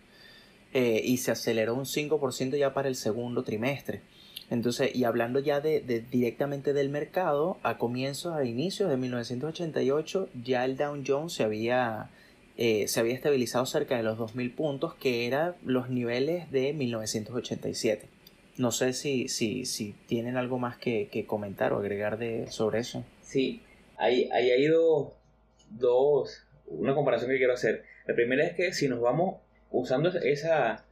eh, 0.74 1.02
y 1.04 1.18
se 1.18 1.32
aceleró 1.32 1.76
un 1.76 1.84
5% 1.84 2.58
ya 2.58 2.74
para 2.74 2.88
el 2.88 2.96
segundo 2.96 3.44
trimestre. 3.44 4.00
Entonces, 4.50 4.96
y 4.96 5.04
hablando 5.06 5.40
ya 5.40 5.62
de, 5.62 5.80
directamente 6.12 6.74
del 6.74 6.90
mercado, 6.90 7.58
a 7.64 7.78
comienzos, 7.78 8.36
a 8.36 8.46
inicios 8.46 8.90
de 8.90 8.98
1988, 8.98 10.30
ya 10.44 10.66
el 10.66 10.78
Dow 10.78 11.02
Jones 11.06 11.34
se 11.34 11.44
había, 11.44 12.10
eh, 12.58 12.88
se 12.88 13.00
había 13.00 13.16
estabilizado 13.16 13.66
cerca 13.66 13.98
de 13.98 14.04
los 14.04 14.18
2.000 14.18 14.54
puntos, 14.54 14.94
que 14.96 15.26
eran 15.26 15.56
los 15.64 15.90
niveles 15.90 16.52
de 16.52 16.74
1987. 16.74 18.08
No 18.58 18.72
sé 18.72 18.94
si, 18.94 19.28
si, 19.30 19.66
si 19.66 19.96
tienen 20.08 20.38
algo 20.38 20.60
más 20.60 20.78
que, 20.78 21.26
comentar 21.28 21.74
o 21.74 21.80
agregar 21.80 22.18
de, 22.18 22.48
sobre 22.52 22.80
eso. 22.80 23.04
Sí, 23.24 23.62
hay, 23.98 24.30
hay, 24.32 24.52
hay 24.52 24.68
dos, 24.68 25.14
dos, 25.72 26.44
una 26.68 26.94
comparación 26.94 27.32
que 27.32 27.38
quiero 27.38 27.54
hacer. 27.54 27.84
La 28.06 28.14
primera 28.14 28.46
es 28.46 28.54
que 28.54 28.74
si 28.74 28.88
nos 28.88 29.02
vamos 29.02 29.38
usando 29.72 30.10
esa, 30.10 30.86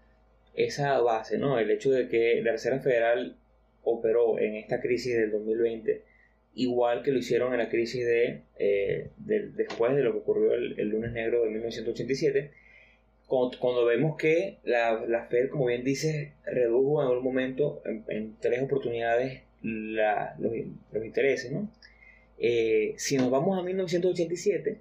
esa 0.56 1.00
base, 1.02 1.38
¿no? 1.38 1.60
El 1.60 1.70
hecho 1.70 1.92
de 1.92 2.08
que 2.08 2.42
la 2.44 2.54
Reserva 2.54 2.80
Federal 2.80 3.36
operó 3.84 4.40
en 4.40 4.56
esta 4.56 4.82
crisis 4.82 5.16
del 5.16 5.32
2020 5.32 6.04
igual 6.54 7.02
que 7.02 7.12
lo 7.12 7.20
hicieron 7.20 7.54
en 7.54 7.60
la 7.60 7.70
crisis 7.70 8.06
de, 8.06 8.42
eh, 8.60 9.10
después 9.18 9.96
de 9.96 10.04
lo 10.04 10.12
que 10.12 10.20
ocurrió 10.20 10.54
el, 10.54 10.80
el, 10.80 10.90
lunes 10.90 11.14
negro 11.14 11.44
de 11.44 11.50
1987 11.50 12.52
cuando, 13.60 13.86
vemos 13.86 14.18
que 14.18 14.58
la, 14.66 15.06
la, 15.08 15.26
Fed, 15.28 15.50
como 15.50 15.68
bien 15.68 15.86
dice, 15.86 16.34
redujo 16.46 17.02
en 17.02 17.08
algún 17.08 17.24
momento 17.24 17.82
en, 17.86 18.36
tres 18.42 18.62
oportunidades 18.62 19.44
la, 19.64 20.36
los, 20.38 20.52
los, 20.92 21.06
intereses, 21.06 21.50
¿no? 21.50 21.70
Eh, 22.40 22.94
si 22.98 23.16
nos 23.18 23.32
vamos 23.32 23.58
a 23.58 23.64
1987, 23.64 24.80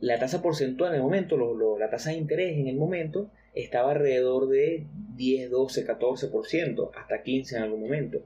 la 0.00 0.18
tasa 0.18 0.42
porcentual 0.42 0.90
en 0.90 0.96
el 0.96 1.02
momento, 1.02 1.38
lo, 1.38 1.78
la 1.78 1.88
tasa 1.88 2.10
de 2.10 2.16
interés 2.16 2.58
en 2.58 2.68
el 2.68 2.76
momento, 2.76 3.30
estaba 3.54 3.92
alrededor 3.92 4.48
de 4.48 4.86
10, 5.16 5.50
12, 5.50 5.86
14%, 5.86 6.90
hasta 6.96 7.22
15 7.22 7.56
en 7.56 7.62
algún 7.62 7.80
momento. 7.80 8.22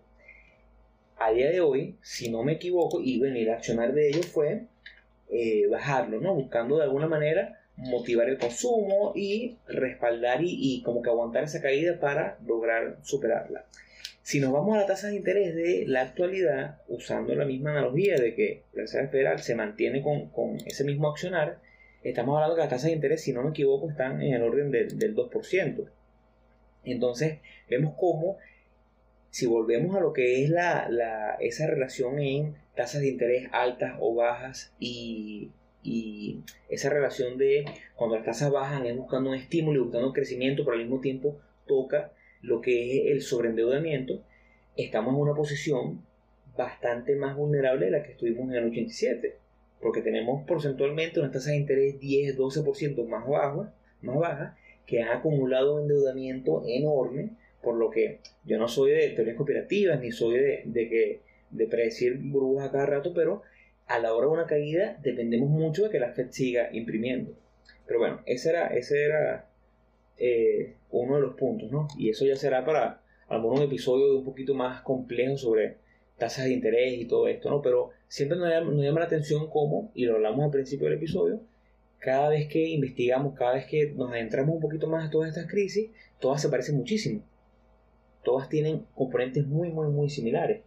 A 1.17 1.33
día 1.33 1.51
de 1.51 1.61
hoy, 1.61 1.97
si 2.01 2.31
no 2.31 2.43
me 2.45 2.53
equivoco, 2.53 3.01
y 3.03 3.19
bueno, 3.19 3.37
el 3.37 3.51
accionar 3.51 3.93
de 3.93 4.09
ellos 4.09 4.27
fue 4.27 4.62
eh, 5.31 5.67
bajarlo, 5.69 6.21
¿no? 6.21 6.35
Buscando 6.35 6.77
de 6.77 6.85
alguna 6.85 7.09
manera 7.09 7.59
motivar 7.79 8.29
el 8.29 8.38
consumo 8.38 9.12
y 9.14 9.57
respaldar 9.69 10.41
y, 10.43 10.83
como 10.83 11.03
que 11.03 11.11
aguantar 11.11 11.45
esa 11.45 11.62
caída 11.62 11.99
para 12.01 12.38
lograr 12.47 12.99
superarla. 13.03 13.67
Si 14.23 14.41
nos 14.41 14.53
vamos 14.53 14.77
a 14.77 14.81
la 14.81 14.87
tasa 14.87 15.09
de 15.09 15.17
interés 15.17 15.55
de 15.55 15.85
la 15.87 16.03
actualidad, 16.03 16.79
usando 16.88 17.35
la 17.35 17.45
misma 17.45 17.71
analogía 17.71 18.17
de 18.19 18.35
que 18.35 18.64
la 18.73 18.83
Reserva 18.83 19.09
Federal 19.09 19.38
se 19.41 19.55
mantiene 19.55 20.03
con, 20.03 20.59
ese 20.67 20.85
mismo 20.85 21.09
accionar, 21.09 21.61
estamos 22.03 22.35
hablando 22.35 22.55
que 22.55 22.63
las 22.63 22.71
tasas 22.71 22.87
de 22.87 22.93
interés, 22.93 23.23
si 23.23 23.33
no 23.33 23.43
me 23.43 23.51
equivoco, 23.51 23.89
están 23.91 24.23
en 24.23 24.35
el 24.35 24.43
orden 24.43 24.71
del, 24.71 24.99
del 24.99 25.15
2%. 25.15 25.89
Entonces, 26.85 27.39
vemos 27.69 27.95
cómo, 27.99 28.39
si 29.31 29.47
volvemos 29.47 29.97
a 29.97 30.01
lo 30.01 30.13
que 30.13 30.43
es 30.43 30.51
la, 30.51 30.89
la, 30.89 31.37
esa 31.41 31.67
relación 31.67 32.19
en 32.19 32.57
tasas 32.75 33.03
de 33.03 33.09
interés 33.09 33.49
altas 33.53 33.97
o 34.01 34.15
bajas 34.15 34.73
y 34.79 35.51
y 35.83 36.41
esa 36.69 36.91
relación 36.91 37.39
de 37.39 37.65
cuando 37.97 38.17
las 38.17 38.25
tasas 38.25 38.51
bajan 38.51 38.87
es 38.87 38.97
buscando 38.97 39.31
un 39.31 39.37
estímulo 39.37 39.81
y 39.81 39.85
buscando 39.85 40.09
un 40.09 40.13
crecimiento, 40.13 40.65
pero 40.65 40.77
al 40.77 40.83
mismo 40.83 41.01
tiempo 41.01 41.39
toca 41.67 42.13
lo 42.43 42.61
que 42.61 42.99
es 42.99 43.13
el 43.13 43.23
sobreendeudamiento, 43.23 44.23
estamos 44.77 45.15
en 45.15 45.21
una 45.21 45.35
posición 45.35 46.05
bastante 46.57 47.15
más 47.17 47.37
vulnerable 47.37 47.87
de 47.87 47.93
la 47.93 48.03
que 48.03 48.13
estuvimos 48.13 48.49
en 48.51 48.57
el 48.57 48.67
87, 48.67 49.37
porque 49.81 50.03
tenemos 50.03 50.45
porcentualmente 50.47 51.21
unas 51.21 51.33
tasas 51.33 51.53
de 51.53 51.59
interés 51.59 52.01
10-12% 52.01 53.07
más 53.07 53.27
bajas, 53.27 53.73
más 54.03 54.17
bajas, 54.17 54.57
que 54.87 55.03
han 55.03 55.17
acumulado 55.17 55.81
endeudamiento 55.81 56.62
enorme, 56.67 57.31
por 57.62 57.77
lo 57.77 57.91
que 57.91 58.21
yo 58.45 58.59
no 58.59 58.69
soy 58.69 58.93
de 58.93 59.11
teorías 59.11 59.37
cooperativas, 59.37 60.01
ni 60.01 60.12
soy 60.12 60.38
de, 60.38 60.62
de 60.64 60.88
que 60.88 61.21
de 61.51 61.67
predecir 61.67 62.19
burbujas 62.19 62.69
a 62.69 62.73
cada 62.73 62.87
rato, 62.87 63.12
pero 63.14 63.43
a 63.87 63.99
la 63.99 64.14
hora 64.14 64.27
de 64.27 64.33
una 64.33 64.47
caída 64.47 64.99
dependemos 65.03 65.49
mucho 65.49 65.85
de 65.85 65.91
que 65.91 65.99
la 65.99 66.12
Fed 66.12 66.29
siga 66.31 66.69
imprimiendo. 66.73 67.33
Pero 67.87 68.01
bueno, 68.01 68.21
ese 68.27 68.51
era, 68.51 68.69
ese 68.69 69.05
era 69.05 69.49
eh, 70.19 70.75
uno 70.91 71.17
de 71.17 71.23
los 71.23 71.35
puntos, 71.35 71.73
¿no? 71.73 71.88
Y 71.97 72.11
eso 72.11 72.27
ya 72.27 72.37
será 72.37 72.64
para 72.64 73.01
algún 73.29 73.62
episodio 73.62 74.19
un 74.19 74.25
poquito 74.25 74.55
más 74.55 74.83
complejo 74.83 75.37
sobre 75.37 75.77
tasas 76.19 76.45
de 76.45 76.53
interés 76.53 77.01
y 77.01 77.07
todo 77.07 77.29
esto, 77.29 77.49
¿no? 77.51 77.63
Pero 77.63 77.91
siempre 78.09 78.39
nos 78.39 78.49
llama, 78.51 78.73
nos 78.73 78.85
llama 78.85 79.01
la 79.01 79.07
atención 79.07 79.49
cómo, 79.49 79.91
y 79.95 80.05
lo 80.05 80.17
hablamos 80.17 80.45
al 80.45 80.51
principio 80.51 80.89
del 80.89 80.99
episodio, 80.99 81.41
cada 81.99 82.29
vez 82.29 82.49
que 82.49 82.69
investigamos, 82.69 83.35
cada 83.37 83.55
vez 83.55 83.67
que 83.67 83.93
nos 83.93 84.11
adentramos 84.11 84.55
un 84.55 84.61
poquito 84.61 84.87
más 84.87 85.09
a 85.09 85.11
todas 85.11 85.31
estas 85.31 85.51
crisis, 85.51 85.91
todas 86.21 86.41
se 86.41 86.49
parecen 86.49 86.77
muchísimo. 86.77 87.23
Todas 88.23 88.49
tienen 88.49 88.85
componentes 88.95 89.47
muy, 89.47 89.71
muy, 89.71 89.89
muy 89.89 90.09
similares. 90.09 90.63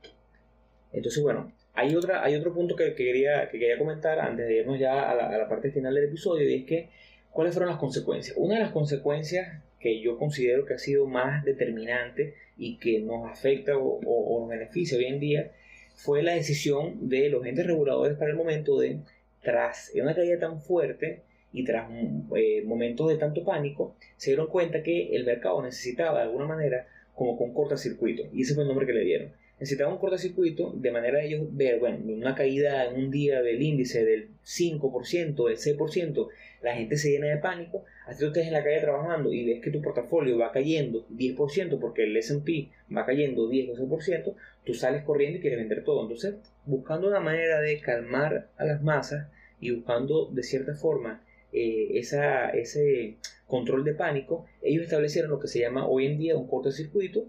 Entonces, 0.91 1.21
bueno, 1.23 1.51
hay, 1.73 1.95
otra, 1.95 2.23
hay 2.23 2.35
otro 2.35 2.53
punto 2.53 2.75
que, 2.75 2.95
quería, 2.95 3.49
que 3.49 3.59
quería 3.59 3.77
comentar 3.77 4.19
antes 4.19 4.47
de 4.47 4.57
irnos 4.57 4.79
ya 4.79 5.09
a 5.09 5.15
la, 5.15 5.47
parte 5.47 5.71
final 5.71 5.93
del 5.93 6.05
episodio 6.05 6.49
y 6.49 6.55
es 6.55 6.65
que 6.65 6.89
cuáles 7.31 7.53
fueron 7.53 7.69
las 7.69 7.79
consecuencias. 7.79 8.35
Una 8.37 8.55
de 8.55 8.61
las 8.61 8.71
consecuencias 8.71 9.63
que 9.81 9.99
yo 9.99 10.17
considero 10.17 10.65
que 10.65 10.75
ha 10.75 10.77
sido 10.77 11.07
más 11.07 11.43
determinante 11.43 12.35
y 12.57 12.77
que 12.77 12.99
nos 12.99 13.29
afecta 13.29 13.77
o, 13.77 14.39
nos 14.39 14.49
beneficia 14.49 14.97
hoy 14.97 15.05
en 15.05 15.19
día 15.19 15.51
fue 15.95 16.23
la 16.23 16.33
decisión 16.33 17.09
de 17.09 17.29
los 17.29 17.45
entes 17.45 17.65
reguladores 17.65 18.17
para 18.17 18.31
el 18.31 18.37
momento 18.37 18.79
de, 18.79 18.99
tras 19.41 19.91
una 19.95 20.15
caída 20.15 20.39
tan 20.39 20.61
fuerte 20.61 21.21
y 21.53 21.63
tras 21.65 21.89
eh, 22.35 22.63
momentos 22.65 23.09
de 23.09 23.17
tanto 23.17 23.43
pánico, 23.43 23.95
se 24.15 24.31
dieron 24.31 24.47
cuenta 24.47 24.83
que 24.83 25.15
el 25.15 25.25
mercado 25.25 25.61
necesitaba 25.61 26.19
de 26.19 26.25
alguna 26.25 26.45
manera 26.45 26.87
como 27.13 27.37
con 27.37 27.53
cortocircuito. 27.53 28.23
Y 28.31 28.43
ese 28.43 28.53
fue 28.53 28.63
el 28.63 28.69
nombre 28.69 28.87
que 28.87 28.93
le 28.93 29.03
dieron 29.03 29.40
necesitaba 29.61 29.93
un 29.93 29.99
cortocircuito 29.99 30.73
de 30.75 30.91
manera 30.91 31.19
de 31.19 31.27
ellos 31.27 31.43
ver, 31.51 31.79
bueno, 31.79 31.99
una 32.11 32.33
caída 32.33 32.83
en 32.85 32.95
un 32.95 33.11
día 33.11 33.43
del 33.43 33.61
índice 33.61 34.03
del 34.03 34.29
5%, 34.43 35.47
del 35.47 35.57
6%, 35.57 36.27
la 36.63 36.73
gente 36.73 36.97
se 36.97 37.11
llena 37.11 37.27
de 37.27 37.37
pánico, 37.37 37.85
así 38.07 38.21
tú 38.21 38.25
estés 38.27 38.47
en 38.47 38.53
la 38.53 38.63
calle 38.63 38.81
trabajando 38.81 39.31
y 39.31 39.45
ves 39.45 39.61
que 39.61 39.69
tu 39.69 39.79
portafolio 39.79 40.39
va 40.39 40.51
cayendo 40.51 41.07
10% 41.09 41.79
porque 41.79 42.05
el 42.05 42.17
S&P 42.17 42.69
va 42.95 43.05
cayendo 43.05 43.47
10 43.47 43.77
o 43.77 43.87
12%, 43.87 44.33
tú 44.65 44.73
sales 44.73 45.03
corriendo 45.03 45.37
y 45.37 45.41
quieres 45.41 45.59
vender 45.59 45.83
todo. 45.83 46.01
Entonces, 46.01 46.37
buscando 46.65 47.07
una 47.07 47.19
manera 47.19 47.61
de 47.61 47.79
calmar 47.81 48.49
a 48.57 48.65
las 48.65 48.81
masas 48.81 49.27
y 49.59 49.69
buscando 49.69 50.25
de 50.31 50.41
cierta 50.41 50.73
forma 50.73 51.23
eh, 51.53 51.99
esa, 51.99 52.49
ese 52.49 53.17
control 53.45 53.83
de 53.83 53.93
pánico, 53.93 54.47
ellos 54.63 54.85
establecieron 54.85 55.29
lo 55.29 55.39
que 55.39 55.47
se 55.47 55.59
llama 55.59 55.87
hoy 55.87 56.07
en 56.07 56.17
día 56.17 56.35
un 56.35 56.47
cortocircuito, 56.47 57.27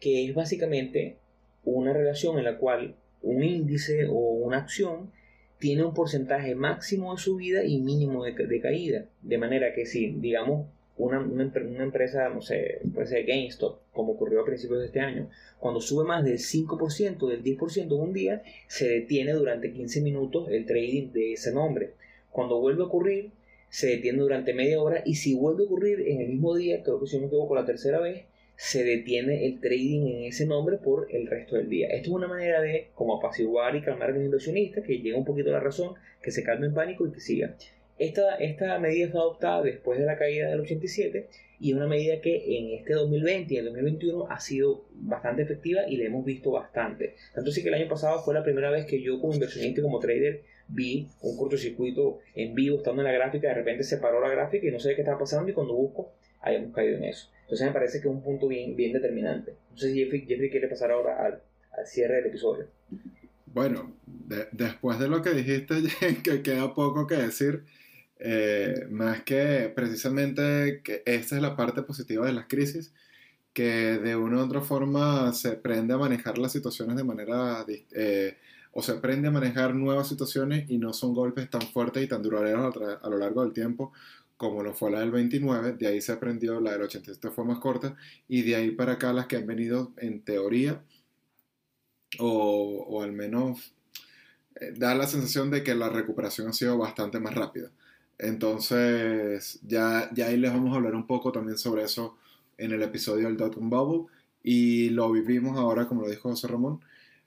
que 0.00 0.24
es 0.24 0.34
básicamente 0.34 1.18
una 1.64 1.92
relación 1.92 2.38
en 2.38 2.44
la 2.44 2.58
cual 2.58 2.94
un 3.22 3.42
índice 3.42 4.06
o 4.06 4.12
una 4.12 4.58
acción 4.58 5.10
tiene 5.58 5.84
un 5.84 5.94
porcentaje 5.94 6.54
máximo 6.54 7.14
de 7.14 7.20
subida 7.20 7.64
y 7.64 7.80
mínimo 7.80 8.24
de, 8.24 8.60
caída. 8.60 9.06
De 9.22 9.38
manera 9.38 9.72
que 9.72 9.86
si, 9.86 10.10
digamos, 10.10 10.66
una, 10.96 11.20
una, 11.20 11.44
empresa, 11.82 12.28
no 12.28 12.42
sé, 12.42 12.80
puede 12.92 13.06
ser 13.06 13.24
GameStop, 13.24 13.78
como 13.92 14.12
ocurrió 14.12 14.42
a 14.42 14.44
principios 14.44 14.80
de 14.80 14.86
este 14.86 15.00
año, 15.00 15.30
cuando 15.58 15.80
sube 15.80 16.04
más 16.04 16.24
del 16.24 16.38
5%, 16.38 17.28
del 17.28 17.42
10% 17.42 17.82
en 17.82 17.92
un 17.92 18.12
día, 18.12 18.42
se 18.68 18.88
detiene 18.88 19.32
durante 19.32 19.72
15 19.72 20.02
minutos 20.02 20.48
el 20.50 20.66
trading 20.66 21.12
de 21.12 21.32
ese 21.32 21.52
nombre. 21.52 21.94
Cuando 22.30 22.60
vuelve 22.60 22.82
a 22.82 22.86
ocurrir, 22.86 23.30
se 23.70 23.88
detiene 23.88 24.18
durante 24.18 24.54
media 24.54 24.80
hora 24.80 25.02
y 25.04 25.16
si 25.16 25.34
vuelve 25.34 25.62
a 25.62 25.66
ocurrir 25.66 26.00
en 26.06 26.20
el 26.20 26.28
mismo 26.28 26.54
día, 26.54 26.82
creo 26.82 27.00
que 27.00 27.06
si 27.06 27.16
no 27.16 27.22
me 27.22 27.26
equivoco 27.28 27.54
la 27.54 27.64
tercera 27.64 27.98
vez, 28.00 28.24
se 28.56 28.84
detiene 28.84 29.46
el 29.46 29.60
trading 29.60 30.06
en 30.06 30.24
ese 30.24 30.46
nombre 30.46 30.76
por 30.76 31.08
el 31.10 31.26
resto 31.26 31.56
del 31.56 31.68
día. 31.68 31.88
Esto 31.88 32.10
es 32.10 32.14
una 32.14 32.28
manera 32.28 32.60
de 32.60 32.88
como 32.94 33.16
apaciguar 33.16 33.74
y 33.74 33.82
calmar 33.82 34.10
a 34.10 34.12
los 34.12 34.24
inversionistas, 34.24 34.84
que 34.84 34.98
llegue 34.98 35.14
un 35.14 35.24
poquito 35.24 35.50
la 35.50 35.60
razón, 35.60 35.94
que 36.22 36.30
se 36.30 36.44
calme 36.44 36.66
en 36.66 36.74
pánico 36.74 37.06
y 37.06 37.12
que 37.12 37.20
siga. 37.20 37.54
Esta, 37.98 38.36
esta 38.36 38.78
medida 38.78 39.08
fue 39.08 39.20
adoptada 39.20 39.62
después 39.62 39.98
de 39.98 40.06
la 40.06 40.18
caída 40.18 40.48
del 40.48 40.60
87 40.60 41.28
y 41.60 41.70
es 41.70 41.76
una 41.76 41.86
medida 41.86 42.20
que 42.20 42.58
en 42.58 42.78
este 42.78 42.94
2020 42.94 43.54
y 43.54 43.56
el 43.56 43.66
2021 43.66 44.26
ha 44.28 44.40
sido 44.40 44.84
bastante 44.94 45.42
efectiva 45.42 45.82
y 45.88 45.96
la 45.96 46.06
hemos 46.06 46.24
visto 46.24 46.50
bastante. 46.50 47.14
Tanto 47.32 47.50
así 47.50 47.62
que 47.62 47.68
el 47.68 47.74
año 47.74 47.88
pasado 47.88 48.20
fue 48.22 48.34
la 48.34 48.42
primera 48.42 48.70
vez 48.70 48.86
que 48.86 49.00
yo 49.00 49.20
como 49.20 49.34
inversionista 49.34 49.80
como 49.80 50.00
trader 50.00 50.42
vi 50.66 51.08
un 51.20 51.36
cortocircuito 51.36 52.20
en 52.34 52.54
vivo 52.54 52.78
estando 52.78 53.02
en 53.02 53.08
la 53.08 53.12
gráfica, 53.12 53.48
de 53.48 53.54
repente 53.54 53.84
se 53.84 53.98
paró 53.98 54.20
la 54.20 54.30
gráfica 54.30 54.66
y 54.66 54.70
no 54.70 54.80
sé 54.80 54.94
qué 54.94 55.02
estaba 55.02 55.18
pasando 55.18 55.50
y 55.50 55.54
cuando 55.54 55.74
busco 55.74 56.12
hayamos 56.40 56.74
caído 56.74 56.96
en 56.96 57.04
eso. 57.04 57.30
Entonces 57.44 57.66
me 57.66 57.72
parece 57.72 58.00
que 58.00 58.08
es 58.08 58.14
un 58.14 58.22
punto 58.22 58.48
bien, 58.48 58.74
bien 58.74 58.92
determinante. 58.92 59.54
No 59.70 59.76
sé 59.76 59.92
si 59.92 60.00
Jeffrey, 60.00 60.26
Jeffrey 60.26 60.50
quiere 60.50 60.68
pasar 60.68 60.90
ahora 60.90 61.24
al, 61.24 61.42
al 61.76 61.86
cierre 61.86 62.16
del 62.16 62.26
episodio. 62.26 62.66
Bueno, 63.46 63.94
después 64.52 64.98
de 64.98 65.08
lo 65.08 65.22
que 65.22 65.30
dijiste, 65.30 65.76
que 66.24 66.42
queda 66.42 66.74
poco 66.74 67.06
que 67.06 67.14
decir, 67.14 67.64
eh, 68.18 68.86
más 68.90 69.22
que 69.22 69.72
precisamente 69.74 70.80
que 70.82 71.02
esta 71.06 71.36
es 71.36 71.42
la 71.42 71.56
parte 71.56 71.82
positiva 71.82 72.26
de 72.26 72.32
las 72.32 72.46
crisis, 72.46 72.92
que 73.52 73.98
de 73.98 74.16
una 74.16 74.38
u 74.38 74.44
otra 74.44 74.60
forma 74.60 75.32
se 75.32 75.50
aprende 75.50 75.94
a 75.94 75.98
manejar 75.98 76.38
las 76.38 76.52
situaciones 76.52 76.96
de 76.96 77.04
manera, 77.04 77.64
eh, 77.68 78.36
o 78.72 78.82
se 78.82 78.92
aprende 78.92 79.28
a 79.28 79.30
manejar 79.30 79.74
nuevas 79.74 80.08
situaciones 80.08 80.68
y 80.68 80.78
no 80.78 80.92
son 80.92 81.14
golpes 81.14 81.48
tan 81.48 81.62
fuertes 81.62 82.02
y 82.02 82.08
tan 82.08 82.22
duraderos 82.22 82.74
a, 83.02 83.08
lo 83.08 83.18
largo 83.18 83.44
del 83.44 83.52
tiempo 83.52 83.92
como 84.44 84.62
lo 84.62 84.74
fue 84.74 84.90
la 84.90 85.00
del 85.00 85.10
29, 85.10 85.72
de 85.72 85.86
ahí 85.86 86.00
se 86.00 86.12
aprendió, 86.12 86.60
la 86.60 86.72
del 86.72 86.82
87 86.82 87.30
fue 87.30 87.44
más 87.44 87.58
corta, 87.58 87.96
y 88.28 88.42
de 88.42 88.56
ahí 88.56 88.70
para 88.70 88.92
acá 88.92 89.12
las 89.12 89.26
que 89.26 89.36
han 89.36 89.46
venido 89.46 89.92
en 89.96 90.22
teoría, 90.22 90.82
o, 92.18 92.84
o 92.88 93.02
al 93.02 93.12
menos 93.12 93.74
eh, 94.56 94.72
da 94.76 94.94
la 94.94 95.06
sensación 95.06 95.50
de 95.50 95.62
que 95.64 95.74
la 95.74 95.88
recuperación 95.88 96.48
ha 96.48 96.52
sido 96.52 96.78
bastante 96.78 97.18
más 97.20 97.34
rápida. 97.34 97.70
Entonces, 98.18 99.58
ya, 99.62 100.10
ya 100.14 100.26
ahí 100.26 100.36
les 100.36 100.52
vamos 100.52 100.72
a 100.72 100.76
hablar 100.76 100.94
un 100.94 101.06
poco 101.06 101.32
también 101.32 101.58
sobre 101.58 101.84
eso 101.84 102.16
en 102.58 102.72
el 102.72 102.82
episodio 102.82 103.26
del 103.26 103.36
Dotcom 103.36 103.70
Bubble. 103.70 104.12
Y 104.42 104.90
lo 104.90 105.10
vivimos 105.12 105.58
ahora, 105.58 105.88
como 105.88 106.02
lo 106.02 106.10
dijo 106.10 106.30
José 106.30 106.48
Ramón. 106.48 106.80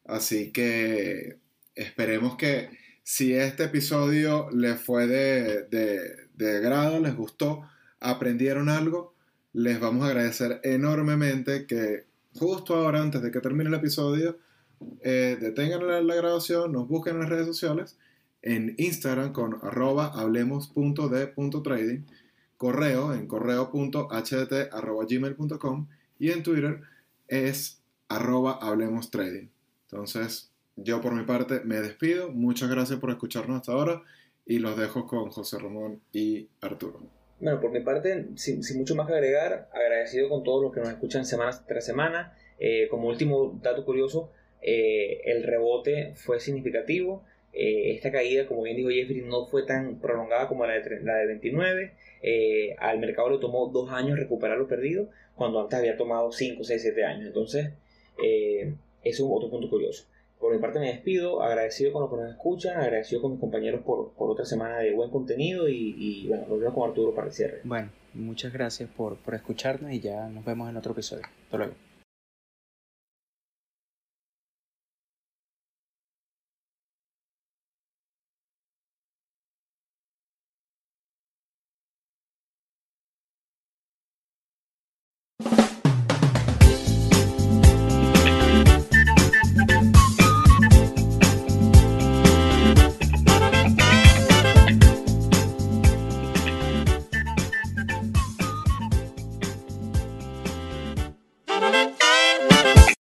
Así 0.05 0.51
que 0.51 1.37
esperemos 1.75 2.37
que 2.37 2.69
si 3.03 3.33
este 3.33 3.65
episodio 3.65 4.49
les 4.51 4.79
fue 4.81 5.07
de, 5.07 5.63
de, 5.63 6.26
de 6.37 6.61
grado, 6.61 6.99
les 6.99 7.15
gustó, 7.15 7.63
aprendieron 7.99 8.69
algo, 8.69 9.13
les 9.53 9.79
vamos 9.79 10.05
a 10.05 10.09
agradecer 10.09 10.61
enormemente 10.63 11.65
que 11.65 12.05
justo 12.37 12.75
ahora, 12.75 13.01
antes 13.01 13.21
de 13.21 13.31
que 13.31 13.39
termine 13.41 13.69
el 13.69 13.75
episodio, 13.75 14.37
eh, 15.01 15.37
detengan 15.39 16.07
la, 16.07 16.15
grabación, 16.15 16.71
nos 16.71 16.87
busquen 16.87 17.15
en 17.15 17.21
las 17.21 17.29
redes 17.29 17.47
sociales 17.47 17.97
en 18.43 18.75
Instagram 18.77 19.33
con 19.33 19.57
arroba 19.63 20.11
hablemos.de.trading, 20.13 22.05
correo 22.55 23.11
en 23.13 23.25
correo.hdt.gmail.com 23.27 25.87
y 26.19 26.31
en 26.31 26.43
Twitter 26.43 26.81
es 27.27 27.81
arroba 28.07 28.59
hablemos 28.61 29.09
trading. 29.09 29.47
Entonces, 29.89 30.51
yo 30.75 31.01
por 31.01 31.15
mi 31.15 31.23
parte 31.23 31.61
me 31.65 31.81
despido. 31.81 32.31
Muchas 32.31 32.69
gracias 32.69 32.99
por 32.99 33.09
escucharnos 33.09 33.57
hasta 33.57 33.71
ahora 33.71 34.03
y 34.47 34.59
los 34.59 34.77
dejo 34.77 35.05
con 35.05 35.29
José 35.29 35.59
Ramón 35.59 36.01
y 36.11 36.47
Arturo. 36.61 37.01
Bueno, 37.39 37.59
por 37.59 37.71
mi 37.71 37.81
parte, 37.81 38.27
sin, 38.35 38.63
sin 38.63 38.77
mucho 38.77 38.95
más 38.95 39.07
que 39.07 39.13
agregar, 39.13 39.69
agradecido 39.73 40.29
con 40.29 40.43
todos 40.43 40.63
los 40.63 40.73
que 40.73 40.79
nos 40.79 40.89
escuchan 40.89 41.25
semana 41.25 41.51
tras 41.67 41.85
semana. 41.85 42.35
Eh, 42.59 42.87
como 42.89 43.09
último 43.09 43.59
dato 43.61 43.85
curioso, 43.85 44.31
eh, 44.61 45.21
el 45.25 45.43
rebote 45.43 46.13
fue 46.15 46.39
significativo. 46.39 47.23
Eh, 47.53 47.93
esta 47.95 48.11
caída, 48.11 48.45
como 48.45 48.63
bien 48.63 48.77
dijo 48.77 48.89
Jeffrey, 48.89 49.21
no 49.21 49.45
fue 49.45 49.63
tan 49.63 49.99
prolongada 49.99 50.47
como 50.47 50.65
la 50.65 50.73
de, 50.73 50.99
la 51.01 51.15
de 51.15 51.25
29. 51.27 51.93
Eh, 52.21 52.75
al 52.77 52.99
mercado 52.99 53.29
le 53.29 53.39
tomó 53.39 53.67
dos 53.67 53.91
años 53.91 54.17
recuperar 54.17 54.57
lo 54.57 54.67
perdido, 54.67 55.09
cuando 55.35 55.61
antes 55.61 55.77
había 55.77 55.97
tomado 55.97 56.31
5, 56.31 56.63
6, 56.63 56.81
7 56.81 57.03
años. 57.03 57.27
Entonces, 57.27 57.71
eh, 58.23 58.73
es 59.03 59.19
otro 59.19 59.49
punto 59.49 59.69
curioso. 59.69 60.07
Por 60.39 60.53
mi 60.53 60.59
parte 60.59 60.79
me 60.79 60.87
despido, 60.87 61.41
agradecido 61.41 61.91
con 61.91 62.01
los 62.03 62.11
que 62.11 62.17
nos 62.17 62.29
escuchan, 62.29 62.79
agradecido 62.79 63.21
con 63.21 63.31
mis 63.31 63.39
compañeros 63.39 63.81
por, 63.81 64.11
por 64.11 64.29
otra 64.29 64.45
semana 64.45 64.77
de 64.77 64.93
buen 64.93 65.09
contenido 65.09 65.67
y, 65.67 65.95
y 65.97 66.27
bueno, 66.27 66.45
nos 66.47 66.59
vemos 66.59 66.75
con 66.75 66.89
Arturo 66.89 67.15
para 67.15 67.27
el 67.27 67.33
cierre. 67.33 67.61
Bueno, 67.63 67.89
muchas 68.13 68.53
gracias 68.53 68.89
por, 68.95 69.17
por 69.17 69.33
escucharnos 69.33 69.91
y 69.91 69.99
ya 69.99 70.27
nos 70.29 70.45
vemos 70.45 70.69
en 70.69 70.77
otro 70.77 70.91
episodio. 70.91 71.23
Hasta 71.45 71.57
luego. 71.57 71.73